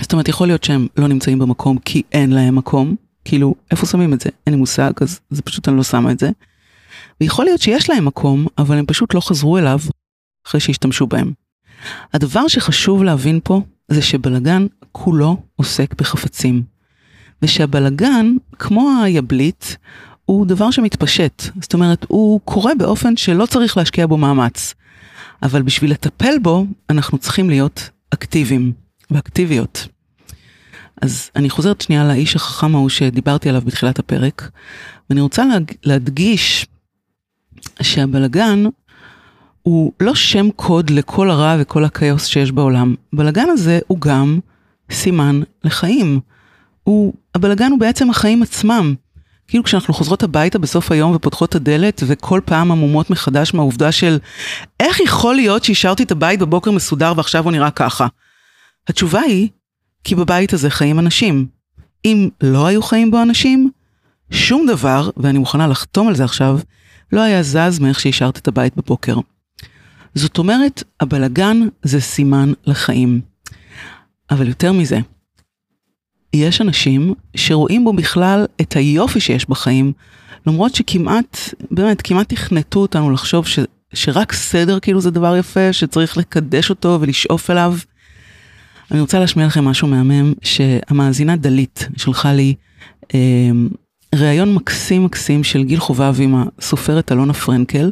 זאת 0.00 0.12
אומרת, 0.12 0.28
יכול 0.28 0.46
להיות 0.46 0.64
שהם 0.64 0.86
לא 0.96 1.08
נמצאים 1.08 1.38
במקום 1.38 1.78
כי 1.78 2.02
אין 2.12 2.32
להם 2.32 2.56
מקום, 2.56 2.94
כאילו, 3.24 3.54
איפה 3.70 3.86
שמים 3.86 4.12
את 4.12 4.20
זה? 4.20 4.30
אין 4.46 4.54
לי 4.54 4.60
מושג, 4.60 4.92
אז 5.00 5.20
זה 5.30 5.42
פשוט 5.42 5.68
אני 5.68 5.76
לא 5.76 5.82
שמה 5.82 6.12
את 6.12 6.18
זה. 6.18 6.30
ויכול 7.20 7.44
להיות 7.44 7.60
שיש 7.60 7.90
להם 7.90 8.04
מקום, 8.04 8.46
אבל 8.58 8.78
הם 8.78 8.86
פשוט 8.86 9.14
לא 9.14 9.20
חזרו 9.20 9.58
אליו 9.58 9.78
אחרי 10.46 10.60
שהשתמשו 10.60 11.06
בהם. 11.06 11.32
הדבר 12.12 12.48
שחשוב 12.48 13.04
להבין 13.04 13.40
פה, 13.44 13.60
זה 13.88 14.02
שבלגן 14.02 14.66
כולו 14.92 15.36
עוסק 15.56 15.94
בחפצים. 15.94 16.62
ושהבלגן, 17.42 18.36
כמו 18.58 18.90
היבלית, 19.04 19.76
הוא 20.24 20.46
דבר 20.46 20.70
שמתפשט. 20.70 21.42
זאת 21.60 21.74
אומרת, 21.74 22.06
הוא 22.08 22.40
קורה 22.44 22.74
באופן 22.74 23.16
שלא 23.16 23.46
צריך 23.46 23.76
להשקיע 23.76 24.06
בו 24.06 24.16
מאמץ. 24.16 24.74
אבל 25.44 25.62
בשביל 25.62 25.90
לטפל 25.90 26.38
בו, 26.42 26.66
אנחנו 26.90 27.18
צריכים 27.18 27.50
להיות 27.50 27.90
אקטיביים 28.10 28.72
ואקטיביות. 29.10 29.88
אז 31.02 31.30
אני 31.36 31.50
חוזרת 31.50 31.80
שנייה 31.80 32.08
לאיש 32.08 32.36
החכם 32.36 32.74
ההוא 32.74 32.88
שדיברתי 32.88 33.48
עליו 33.48 33.60
בתחילת 33.60 33.98
הפרק, 33.98 34.50
ואני 35.10 35.20
רוצה. 35.20 35.44
להדגיש 35.84 36.66
שהבלגן 37.82 38.64
הוא 39.62 39.92
לא 40.00 40.14
שם 40.14 40.50
קוד 40.56 40.90
לכל 40.90 41.30
הרע 41.30 41.56
וכל 41.60 41.84
הכאוס 41.84 42.26
שיש 42.26 42.52
בעולם. 42.52 42.94
הבלגן 43.12 43.48
הזה 43.48 43.78
הוא 43.86 43.98
גם 44.00 44.38
סימן 44.90 45.40
לחיים. 45.64 46.20
הוא, 46.84 47.14
הבלגן 47.34 47.70
הוא 47.70 47.80
בעצם 47.80 48.10
החיים 48.10 48.42
עצמם. 48.42 48.94
כאילו 49.54 49.64
כשאנחנו 49.64 49.94
חוזרות 49.94 50.22
הביתה 50.22 50.58
בסוף 50.58 50.92
היום 50.92 51.14
ופותחות 51.14 51.50
את 51.50 51.54
הדלת 51.54 52.02
וכל 52.06 52.40
פעם 52.44 52.72
עמומות 52.72 53.10
מחדש 53.10 53.54
מהעובדה 53.54 53.92
של 53.92 54.18
איך 54.80 55.00
יכול 55.00 55.34
להיות 55.34 55.64
שהשארתי 55.64 56.02
את 56.02 56.10
הבית 56.10 56.40
בבוקר 56.40 56.70
מסודר 56.70 57.12
ועכשיו 57.16 57.44
הוא 57.44 57.52
נראה 57.52 57.70
ככה? 57.70 58.06
התשובה 58.88 59.20
היא, 59.20 59.48
כי 60.04 60.14
בבית 60.14 60.52
הזה 60.52 60.70
חיים 60.70 60.98
אנשים. 60.98 61.46
אם 62.04 62.28
לא 62.40 62.66
היו 62.66 62.82
חיים 62.82 63.10
בו 63.10 63.22
אנשים, 63.22 63.70
שום 64.30 64.66
דבר, 64.66 65.10
ואני 65.16 65.38
מוכנה 65.38 65.66
לחתום 65.66 66.08
על 66.08 66.14
זה 66.14 66.24
עכשיו, 66.24 66.58
לא 67.12 67.20
היה 67.20 67.42
זז 67.42 67.78
מאיך 67.78 68.00
שהשארת 68.00 68.38
את 68.38 68.48
הבית 68.48 68.76
בבוקר. 68.76 69.16
זאת 70.14 70.38
אומרת, 70.38 70.82
הבלגן 71.00 71.60
זה 71.82 72.00
סימן 72.00 72.52
לחיים. 72.66 73.20
אבל 74.30 74.48
יותר 74.48 74.72
מזה, 74.72 74.98
יש 76.36 76.60
אנשים 76.60 77.14
שרואים 77.36 77.84
בו 77.84 77.92
בכלל 77.92 78.44
את 78.60 78.76
היופי 78.76 79.20
שיש 79.20 79.48
בחיים, 79.48 79.92
למרות 80.46 80.74
שכמעט, 80.74 81.38
באמת, 81.70 82.02
כמעט 82.02 82.28
תכנתו 82.28 82.80
אותנו 82.80 83.10
לחשוב 83.10 83.46
ש, 83.46 83.58
שרק 83.94 84.32
סדר 84.32 84.80
כאילו 84.80 85.00
זה 85.00 85.10
דבר 85.10 85.36
יפה, 85.36 85.72
שצריך 85.72 86.16
לקדש 86.16 86.70
אותו 86.70 86.98
ולשאוף 87.00 87.50
אליו. 87.50 87.74
אני 88.90 89.00
רוצה 89.00 89.18
להשמיע 89.18 89.46
לכם 89.46 89.64
משהו 89.64 89.88
מהמם, 89.88 90.32
שהמאזינה 90.42 91.36
דלית 91.36 91.88
שלחה 91.96 92.32
לי 92.32 92.54
אה, 93.14 93.50
ראיון 94.14 94.54
מקסים 94.54 95.04
מקסים 95.04 95.44
של 95.44 95.64
גיל 95.64 95.80
חובב 95.80 96.14
עם 96.18 96.44
הסופרת 96.58 97.12
אלונה 97.12 97.32
פרנקל, 97.32 97.90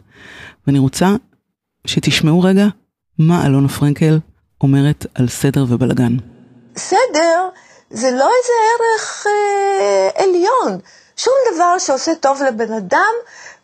ואני 0.66 0.78
רוצה 0.78 1.14
שתשמעו 1.86 2.40
רגע 2.40 2.66
מה 3.18 3.46
אלונה 3.46 3.68
פרנקל 3.68 4.18
אומרת 4.60 5.06
על 5.14 5.28
סדר 5.28 5.64
ובלגן. 5.68 6.16
סדר 6.76 7.48
זה 7.92 8.10
לא 8.10 8.30
איזה 8.38 8.52
ערך 8.72 9.26
אה, 9.26 10.22
עליון. 10.22 10.78
שום 11.16 11.34
דבר 11.54 11.78
שעושה 11.78 12.14
טוב 12.20 12.42
לבן 12.42 12.72
אדם, 12.72 13.12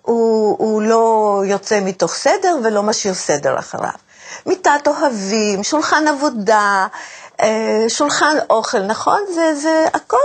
הוא, 0.03 0.57
הוא 0.59 0.83
לא 0.83 1.43
יוצא 1.47 1.81
מתוך 1.85 2.15
סדר 2.15 2.57
ולא 2.65 2.83
משאיר 2.83 3.15
סדר 3.15 3.59
אחריו. 3.59 3.93
מיטת 4.47 4.87
אוהבים, 4.87 5.63
שולחן 5.63 6.05
עבודה, 6.09 6.87
אה, 7.41 7.85
שולחן 7.89 8.37
אוכל, 8.51 8.83
נכון? 8.83 9.21
זה, 9.35 9.55
זה 9.55 9.85
הכל. 9.95 10.17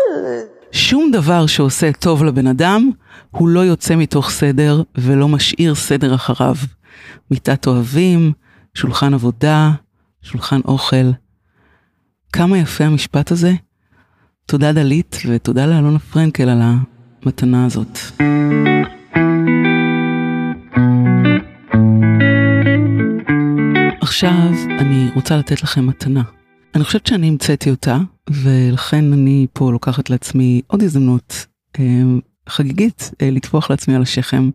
שום 0.71 1.11
דבר 1.11 1.47
שעושה 1.47 1.91
טוב 1.99 2.23
לבן 2.23 2.47
אדם, 2.47 2.91
הוא 3.31 3.47
לא 3.47 3.59
יוצא 3.59 3.95
מתוך 3.95 4.29
סדר 4.29 4.81
ולא 4.95 5.27
משאיר 5.27 5.75
סדר 5.75 6.15
אחריו. 6.15 6.55
מיטת 7.31 7.67
אוהבים, 7.67 8.31
שולחן 8.73 9.13
עבודה, 9.13 9.69
שולחן 10.21 10.59
אוכל. 10.65 11.11
כמה 12.33 12.57
יפה 12.57 12.83
המשפט 12.83 13.31
הזה. 13.31 13.51
תודה 14.45 14.73
דלית 14.73 15.17
ותודה 15.29 15.65
לאלונה 15.65 15.99
פרנקל 15.99 16.49
על 16.49 16.61
המתנה 16.61 17.65
הזאת. 17.65 17.97
עכשיו 24.01 24.49
אני 24.79 25.09
רוצה 25.15 25.37
לתת 25.37 25.63
לכם 25.63 25.87
מתנה. 25.87 26.21
אני 26.75 26.83
חושבת 26.83 27.05
שאני 27.05 27.27
המצאתי 27.27 27.69
אותה, 27.69 27.97
ולכן 28.29 29.13
אני 29.13 29.47
פה 29.53 29.71
לוקחת 29.71 30.09
לעצמי 30.09 30.61
עוד 30.67 30.83
הזדמנות 30.83 31.45
אה, 31.79 31.83
חגיגית 32.49 33.11
אה, 33.21 33.29
לטפוח 33.31 33.69
לעצמי 33.69 33.95
על 33.95 34.01
השכם. 34.01 34.49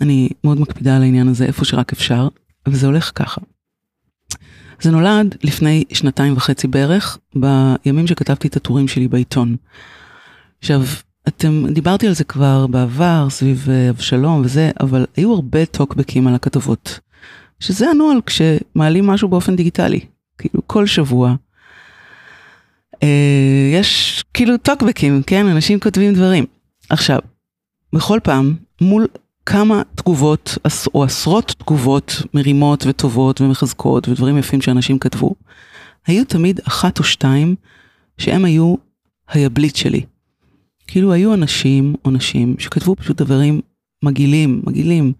אני 0.00 0.28
מאוד 0.44 0.60
מקפידה 0.60 0.96
על 0.96 1.02
העניין 1.02 1.28
הזה 1.28 1.44
איפה 1.44 1.64
שרק 1.64 1.92
אפשר, 1.92 2.28
וזה 2.68 2.86
הולך 2.86 3.12
ככה. 3.14 3.40
זה 4.80 4.90
נולד 4.90 5.34
לפני 5.42 5.84
שנתיים 5.92 6.36
וחצי 6.36 6.66
בערך, 6.66 7.18
בימים 7.34 8.06
שכתבתי 8.06 8.48
את 8.48 8.56
הטורים 8.56 8.88
שלי 8.88 9.08
בעיתון. 9.08 9.56
עכשיו, 10.58 10.82
אתם, 11.28 11.64
דיברתי 11.70 12.06
על 12.06 12.12
זה 12.12 12.24
כבר 12.24 12.66
בעבר, 12.66 13.26
סביב 13.30 13.66
אה, 13.70 13.90
אבשלום 13.90 14.42
וזה, 14.44 14.70
אבל 14.80 15.06
היו 15.16 15.32
הרבה 15.32 15.66
טוקבקים 15.66 16.26
על 16.26 16.34
הכתבות. 16.34 17.00
שזה 17.60 17.90
הנוהל 17.90 18.20
כשמעלים 18.26 19.06
משהו 19.06 19.28
באופן 19.28 19.56
דיגיטלי, 19.56 20.00
כאילו 20.38 20.62
כל 20.66 20.86
שבוע. 20.86 21.34
אה, 23.02 23.70
יש 23.72 24.22
כאילו 24.34 24.56
טוקבקים, 24.56 25.22
כן? 25.26 25.46
אנשים 25.46 25.80
כותבים 25.80 26.14
דברים. 26.14 26.44
עכשיו, 26.90 27.18
בכל 27.92 28.20
פעם, 28.22 28.54
מול 28.80 29.06
כמה 29.46 29.82
תגובות, 29.94 30.58
או 30.94 31.04
עשרות 31.04 31.54
תגובות 31.58 32.22
מרימות 32.34 32.86
וטובות 32.86 33.40
ומחזקות 33.40 34.08
ודברים 34.08 34.38
יפים 34.38 34.60
שאנשים 34.60 34.98
כתבו, 34.98 35.34
היו 36.06 36.24
תמיד 36.24 36.60
אחת 36.68 36.98
או 36.98 37.04
שתיים 37.04 37.54
שהם 38.18 38.44
היו 38.44 38.74
היבליט 39.28 39.76
שלי. 39.76 40.04
כאילו 40.86 41.12
היו 41.12 41.34
אנשים 41.34 41.94
או 42.04 42.10
נשים 42.10 42.54
שכתבו 42.58 42.96
פשוט 42.96 43.22
דברים 43.22 43.60
מגעילים, 44.04 44.62
מגעילים. 44.66 45.12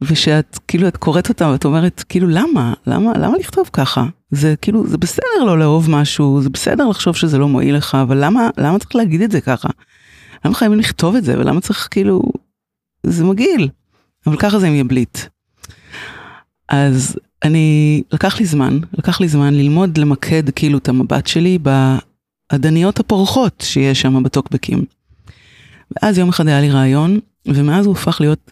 ושאת 0.00 0.58
כאילו 0.68 0.88
את 0.88 0.96
קוראת 0.96 1.28
אותם 1.28 1.48
ואת 1.52 1.64
אומרת 1.64 2.04
כאילו 2.08 2.28
למה 2.28 2.74
למה 2.86 3.12
למה 3.18 3.38
לכתוב 3.38 3.70
ככה 3.72 4.06
זה 4.30 4.54
כאילו 4.62 4.86
זה 4.86 4.98
בסדר 4.98 5.44
לא 5.46 5.58
לאהוב 5.58 5.90
משהו 5.90 6.40
זה 6.42 6.50
בסדר 6.50 6.88
לחשוב 6.88 7.16
שזה 7.16 7.38
לא 7.38 7.48
מועיל 7.48 7.76
לך 7.76 7.94
אבל 8.02 8.24
למה 8.24 8.50
למה 8.58 8.78
צריך 8.78 8.96
להגיד 8.96 9.22
את 9.22 9.30
זה 9.30 9.40
ככה. 9.40 9.68
למה 10.44 10.54
חייבים 10.54 10.78
לכתוב 10.78 11.14
את 11.16 11.24
זה 11.24 11.38
ולמה 11.38 11.60
צריך 11.60 11.88
כאילו 11.90 12.22
זה 13.06 13.24
מגעיל 13.24 13.68
אבל 14.26 14.36
ככה 14.36 14.58
זה 14.58 14.66
עם 14.66 14.74
יבליט. 14.74 15.18
אז 16.68 17.18
אני 17.44 18.02
לקח 18.12 18.40
לי 18.40 18.46
זמן 18.46 18.78
לקח 18.98 19.20
לי 19.20 19.28
זמן 19.28 19.54
ללמוד 19.54 19.98
למקד 19.98 20.50
כאילו 20.50 20.78
את 20.78 20.88
המבט 20.88 21.26
שלי 21.26 21.58
בעדניות 22.52 23.00
הפורחות 23.00 23.64
שיש 23.66 24.00
שם 24.00 24.22
בטוקבקים. 24.22 24.84
ואז 25.90 26.18
יום 26.18 26.28
אחד 26.28 26.46
היה 26.46 26.60
לי 26.60 26.70
רעיון 26.70 27.20
ומאז 27.46 27.86
הוא 27.86 27.94
הפך 27.94 28.20
להיות 28.20 28.50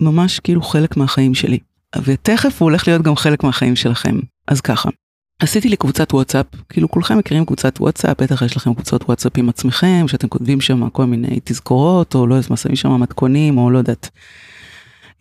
ממש 0.00 0.40
כאילו 0.40 0.62
חלק 0.62 0.96
מהחיים 0.96 1.34
שלי. 1.34 1.58
ותכף 2.04 2.62
הוא 2.62 2.70
הולך 2.70 2.88
להיות 2.88 3.02
גם 3.02 3.16
חלק 3.16 3.44
מהחיים 3.44 3.76
שלכם. 3.76 4.20
אז 4.48 4.60
ככה, 4.60 4.88
עשיתי 5.38 5.68
לי 5.68 5.76
קבוצת 5.76 6.14
וואטסאפ, 6.14 6.46
כאילו 6.68 6.90
כולכם 6.90 7.18
מכירים 7.18 7.44
קבוצת 7.44 7.80
וואטסאפ, 7.80 8.22
בטח 8.22 8.42
יש 8.42 8.56
לכם 8.56 8.74
קבוצות 8.74 9.02
וואטסאפ 9.02 9.32
עם 9.38 9.48
עצמכם, 9.48 10.04
שאתם 10.08 10.28
כותבים 10.28 10.60
שם 10.60 10.88
כל 10.90 11.04
מיני 11.04 11.40
תזכורות, 11.44 12.14
או 12.14 12.26
לא 12.26 12.34
יודעת 12.34 12.50
מה, 12.50 12.56
שמים 12.56 12.76
שם 12.76 13.00
מתכונים, 13.00 13.58
או 13.58 13.70
לא 13.70 13.78
יודעת. 13.78 14.10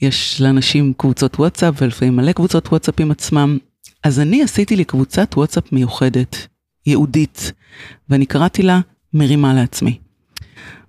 יש 0.02 0.41
לאנשים 0.41 0.93
קבוצות 0.97 1.39
וואטסאפ, 1.39 1.76
ולפעמים 1.82 2.15
מלא 2.15 2.32
קבוצות 2.32 2.67
וואטסאפ 2.67 2.99
עם 2.99 3.12
עצמם. 3.12 3.58
אז 4.04 4.19
אני 4.19 4.43
עשיתי 4.43 4.76
לי 4.76 4.86
קבוצת 4.86 5.38
וואטסאפ 5.38 5.71
מיוחדת, 5.71 6.47
ייעודית, 6.86 7.52
ואני 8.10 8.26
קראתי 8.26 8.63
לה 8.63 8.80
מרימה 9.13 9.54
לעצמי. 9.54 9.97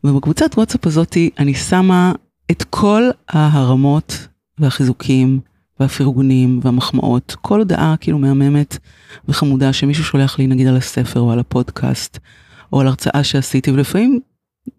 ובקבוצת 0.05 0.51
וואטסאפ 0.57 0.87
הזאתי 0.87 1.31
אני 1.39 1.55
שמה 1.55 2.13
את 2.51 2.63
כל 2.71 3.03
ההרמות 3.29 4.29
והחיזוקים 4.59 5.41
והפרגונים 5.81 6.61
והמחמאות, 6.63 7.37
כל 7.41 7.59
הודעה 7.59 7.95
כאילו 8.01 8.19
מהממת 8.19 8.79
וחמודה 9.29 9.73
שמישהו 9.73 10.05
שולח 10.05 10.39
לי 10.39 10.47
נגיד 10.47 10.67
על 10.67 10.77
הספר 10.77 11.21
או 11.21 11.33
על 11.33 11.39
הפודקאסט 11.39 12.19
או 12.73 12.81
על 12.81 12.87
הרצאה 12.87 13.25
שעשיתי 13.25 13.71
ולפעמים 13.71 14.21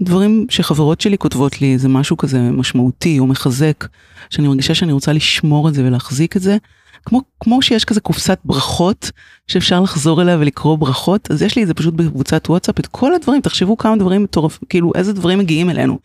דברים 0.01 0.45
שחברות 0.49 1.01
שלי 1.01 1.17
כותבות 1.17 1.61
לי 1.61 1.77
זה 1.77 1.87
משהו 1.87 2.17
כזה 2.17 2.41
משמעותי 2.41 3.19
או 3.19 3.27
מחזק 3.27 3.87
שאני 4.29 4.47
מרגישה 4.47 4.75
שאני 4.75 4.91
רוצה 4.91 5.13
לשמור 5.13 5.69
את 5.69 5.73
זה 5.73 5.83
ולהחזיק 5.87 6.37
את 6.37 6.41
זה 6.41 6.57
כמו 7.05 7.21
כמו 7.39 7.61
שיש 7.61 7.85
כזה 7.85 8.01
קופסת 8.01 8.39
ברכות 8.45 9.11
שאפשר 9.47 9.81
לחזור 9.81 10.21
אליה 10.21 10.37
ולקרוא 10.37 10.77
ברכות 10.77 11.31
אז 11.31 11.41
יש 11.41 11.55
לי 11.55 11.63
את 11.63 11.67
זה 11.67 11.73
פשוט 11.73 11.93
בקבוצת 11.93 12.49
וואטסאפ 12.49 12.79
את 12.79 12.87
כל 12.87 13.13
הדברים 13.13 13.41
תחשבו 13.41 13.77
כמה 13.77 13.95
דברים 13.95 14.23
מטורף 14.23 14.59
כאילו 14.69 14.91
איזה 14.95 15.13
דברים 15.13 15.39
מגיעים 15.39 15.69
אלינו. 15.69 15.99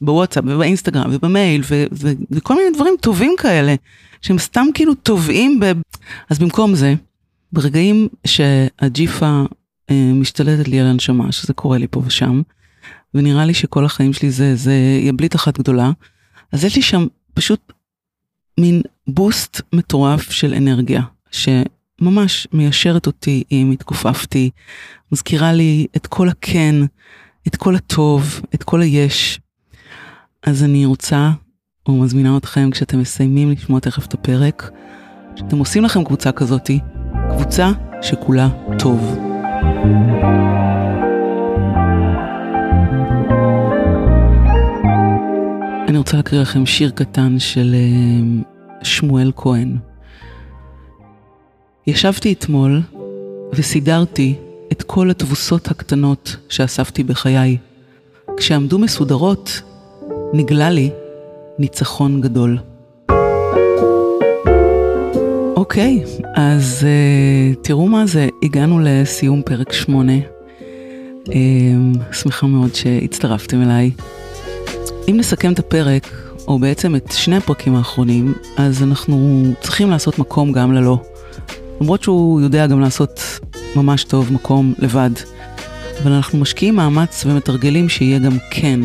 בוואטסאפ 0.00 0.44
ובאינסטגרם 0.46 1.10
ובמייל 1.12 1.62
ו- 1.70 1.84
ו- 1.92 2.12
וכל 2.30 2.54
מיני 2.54 2.70
דברים 2.74 2.94
טובים 3.00 3.34
כאלה 3.38 3.74
שהם 4.22 4.38
סתם 4.38 4.66
כאילו 4.74 4.94
טובעים 4.94 5.60
ב... 5.60 5.72
אז 6.30 6.38
במקום 6.38 6.74
זה, 6.74 6.94
ברגעים 7.56 8.08
שהג'יפה 8.26 9.44
אה, 9.90 10.10
משתלטת 10.14 10.68
לי 10.68 10.80
על 10.80 10.86
הנשמה, 10.86 11.32
שזה 11.32 11.52
קורה 11.52 11.78
לי 11.78 11.86
פה 11.90 12.02
ושם, 12.06 12.42
ונראה 13.14 13.44
לי 13.44 13.54
שכל 13.54 13.84
החיים 13.84 14.12
שלי 14.12 14.30
זה, 14.30 14.56
זה 14.56 14.74
יבליט 15.02 15.34
אחת 15.34 15.58
גדולה, 15.58 15.90
אז 16.52 16.64
יש 16.64 16.76
לי 16.76 16.82
שם 16.82 17.06
פשוט 17.34 17.72
מין 18.60 18.82
בוסט 19.08 19.60
מטורף 19.72 20.30
של 20.30 20.54
אנרגיה, 20.54 21.02
שממש 21.30 22.48
מיישרת 22.52 23.06
אותי 23.06 23.44
אם 23.52 23.70
התכופפתי, 23.72 24.50
מזכירה 25.12 25.52
לי 25.52 25.86
את 25.96 26.06
כל 26.06 26.28
הכן, 26.28 26.74
את 27.46 27.56
כל 27.56 27.76
הטוב, 27.76 28.40
את 28.54 28.62
כל 28.62 28.82
היש. 28.82 29.40
אז 30.42 30.64
אני 30.64 30.86
רוצה 30.86 31.30
ומזמינה 31.88 32.36
אתכם 32.36 32.70
כשאתם 32.70 33.00
מסיימים 33.00 33.50
לשמוע 33.50 33.80
תכף 33.80 34.06
את 34.06 34.14
הפרק, 34.14 34.70
שאתם 35.36 35.58
עושים 35.58 35.84
לכם 35.84 36.04
קבוצה 36.04 36.32
כזאתי, 36.32 36.80
קבוצה 37.36 37.72
שכולה 38.02 38.48
טוב. 38.78 39.18
אני 45.88 45.98
רוצה 45.98 46.16
להקריא 46.16 46.40
לכם 46.40 46.66
שיר 46.66 46.90
קטן 46.90 47.38
של 47.38 47.74
אה, 47.74 48.42
שמואל 48.82 49.32
כהן. 49.36 49.76
ישבתי 51.86 52.32
אתמול 52.32 52.82
וסידרתי 53.52 54.34
את 54.72 54.82
כל 54.82 55.10
התבוסות 55.10 55.68
הקטנות 55.70 56.36
שאספתי 56.48 57.02
בחיי. 57.02 57.56
כשעמדו 58.36 58.78
מסודרות, 58.78 59.62
נגלה 60.32 60.70
לי 60.70 60.90
ניצחון 61.58 62.20
גדול. 62.20 62.58
אוקיי, 65.66 66.04
אז 66.34 66.86
uh, 66.86 67.56
תראו 67.62 67.88
מה 67.88 68.06
זה, 68.06 68.28
הגענו 68.42 68.80
לסיום 68.82 69.42
פרק 69.42 69.72
שמונה. 69.72 70.12
Uh, 71.24 71.32
שמחה 72.12 72.46
מאוד 72.46 72.74
שהצטרפתם 72.74 73.62
אליי. 73.62 73.90
אם 75.08 75.16
נסכם 75.16 75.52
את 75.52 75.58
הפרק, 75.58 76.06
או 76.48 76.58
בעצם 76.58 76.96
את 76.96 77.12
שני 77.12 77.36
הפרקים 77.36 77.74
האחרונים, 77.74 78.34
אז 78.56 78.82
אנחנו 78.82 79.44
צריכים 79.60 79.90
לעשות 79.90 80.18
מקום 80.18 80.52
גם 80.52 80.72
ללא. 80.72 80.98
למרות 81.80 82.02
שהוא 82.02 82.40
יודע 82.40 82.66
גם 82.66 82.80
לעשות 82.80 83.20
ממש 83.76 84.04
טוב 84.04 84.32
מקום 84.32 84.74
לבד. 84.78 85.10
אבל 86.02 86.12
אנחנו 86.12 86.38
משקיעים 86.38 86.76
מאמץ 86.76 87.24
ומתרגלים 87.26 87.88
שיהיה 87.88 88.18
גם 88.18 88.36
כן. 88.50 88.80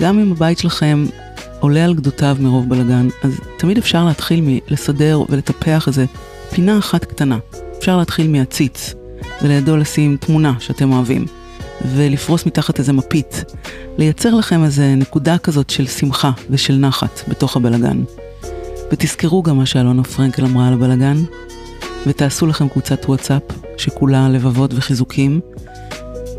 גם 0.00 0.18
אם 0.18 0.32
הבית 0.32 0.58
שלכם 0.58 1.04
עולה 1.60 1.84
על 1.84 1.94
גדותיו 1.94 2.36
מרוב 2.40 2.68
בלגן, 2.68 3.08
אז 3.22 3.40
תמיד 3.58 3.78
אפשר 3.78 4.04
להתחיל 4.04 4.40
מלסדר 4.42 5.22
ולטפח 5.28 5.88
איזה 5.88 6.04
פינה 6.50 6.78
אחת 6.78 7.04
קטנה. 7.04 7.38
אפשר 7.78 7.96
להתחיל 7.96 8.28
מהציץ, 8.28 8.94
ולידו 9.42 9.76
לשים 9.76 10.16
תמונה 10.20 10.54
שאתם 10.58 10.92
אוהבים, 10.92 11.26
ולפרוס 11.94 12.46
מתחת 12.46 12.78
איזה 12.78 12.92
מפית, 12.92 13.44
לייצר 13.98 14.34
לכם 14.34 14.64
איזה 14.64 14.94
נקודה 14.94 15.38
כזאת 15.38 15.70
של 15.70 15.86
שמחה 15.86 16.30
ושל 16.50 16.76
נחת 16.76 17.20
בתוך 17.28 17.56
הבלגן. 17.56 18.02
ותזכרו 18.92 19.42
גם 19.42 19.56
מה 19.56 19.66
שאלונה 19.66 20.04
פרנקל 20.04 20.44
אמרה 20.44 20.68
על 20.68 20.74
הבלגן, 20.74 21.16
ותעשו 22.06 22.46
לכם 22.46 22.68
קבוצת 22.68 23.04
וואטסאפ 23.08 23.42
שכולה 23.76 24.28
לבבות 24.28 24.74
וחיזוקים, 24.74 25.40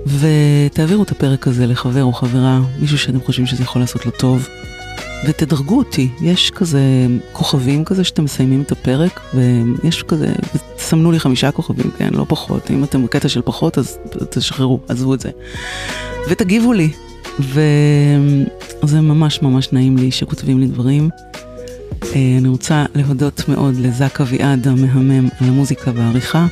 ותעבירו 0.06 1.04
את 1.04 1.12
הפרק 1.12 1.48
הזה 1.48 1.68
לחבר 1.68 2.04
או 2.04 2.14
חברה, 2.14 2.60
מישהו 2.80 2.98
שאתם 2.98 3.22
חושבים 3.22 3.46
שזה 3.46 3.64
יכול 3.64 3.82
לעשות 3.82 4.06
לו 4.06 4.12
טוב. 4.12 4.48
ותדרגו 5.28 5.78
אותי, 5.78 6.10
יש 6.22 6.52
כזה 6.52 6.82
כוכבים 7.32 7.86
כזה 7.86 8.04
שאתם 8.04 8.24
מסיימים 8.24 8.62
את 8.62 8.72
הפרק, 8.72 9.20
ויש 9.34 10.04
כזה, 10.04 10.34
סמנו 10.78 11.12
לי 11.12 11.20
חמישה 11.20 11.52
כוכבים, 11.52 11.92
כן, 11.98 12.10
לא 12.14 12.26
פחות, 12.28 12.72
אם 12.72 12.84
אתם 12.84 13.06
בקטע 13.06 13.30
של 13.30 13.42
פחות 13.42 13.78
אז 13.78 13.98
תשחררו, 14.30 14.80
עזבו 14.88 15.14
את 15.14 15.20
זה. 15.20 15.30
ותגיבו 16.30 16.74
לי, 16.74 16.90
וזה 17.40 19.02
ממש 19.02 19.42
ממש 19.42 19.70
נעים 19.72 19.98
לי 19.98 20.12
שכותבים 20.12 20.60
לי 20.60 20.68
דברים. 20.68 21.10
אה, 22.04 22.38
אני 22.38 22.48
רוצה 22.48 22.86
להודות 22.96 23.48
מאוד 23.48 23.76
לזק 23.76 24.22
אביעד 24.22 24.68
המהמם 24.68 25.26
על 25.40 25.48
המוזיקה 25.48 25.92
והעריכה, 25.96 26.46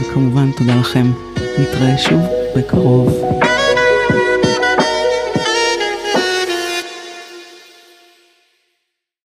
וכמובן 0.00 0.50
תודה 0.56 0.76
לכם. 0.76 1.12
נתראה 1.58 1.98
שוב 1.98 2.20
בקרוב. 2.56 3.43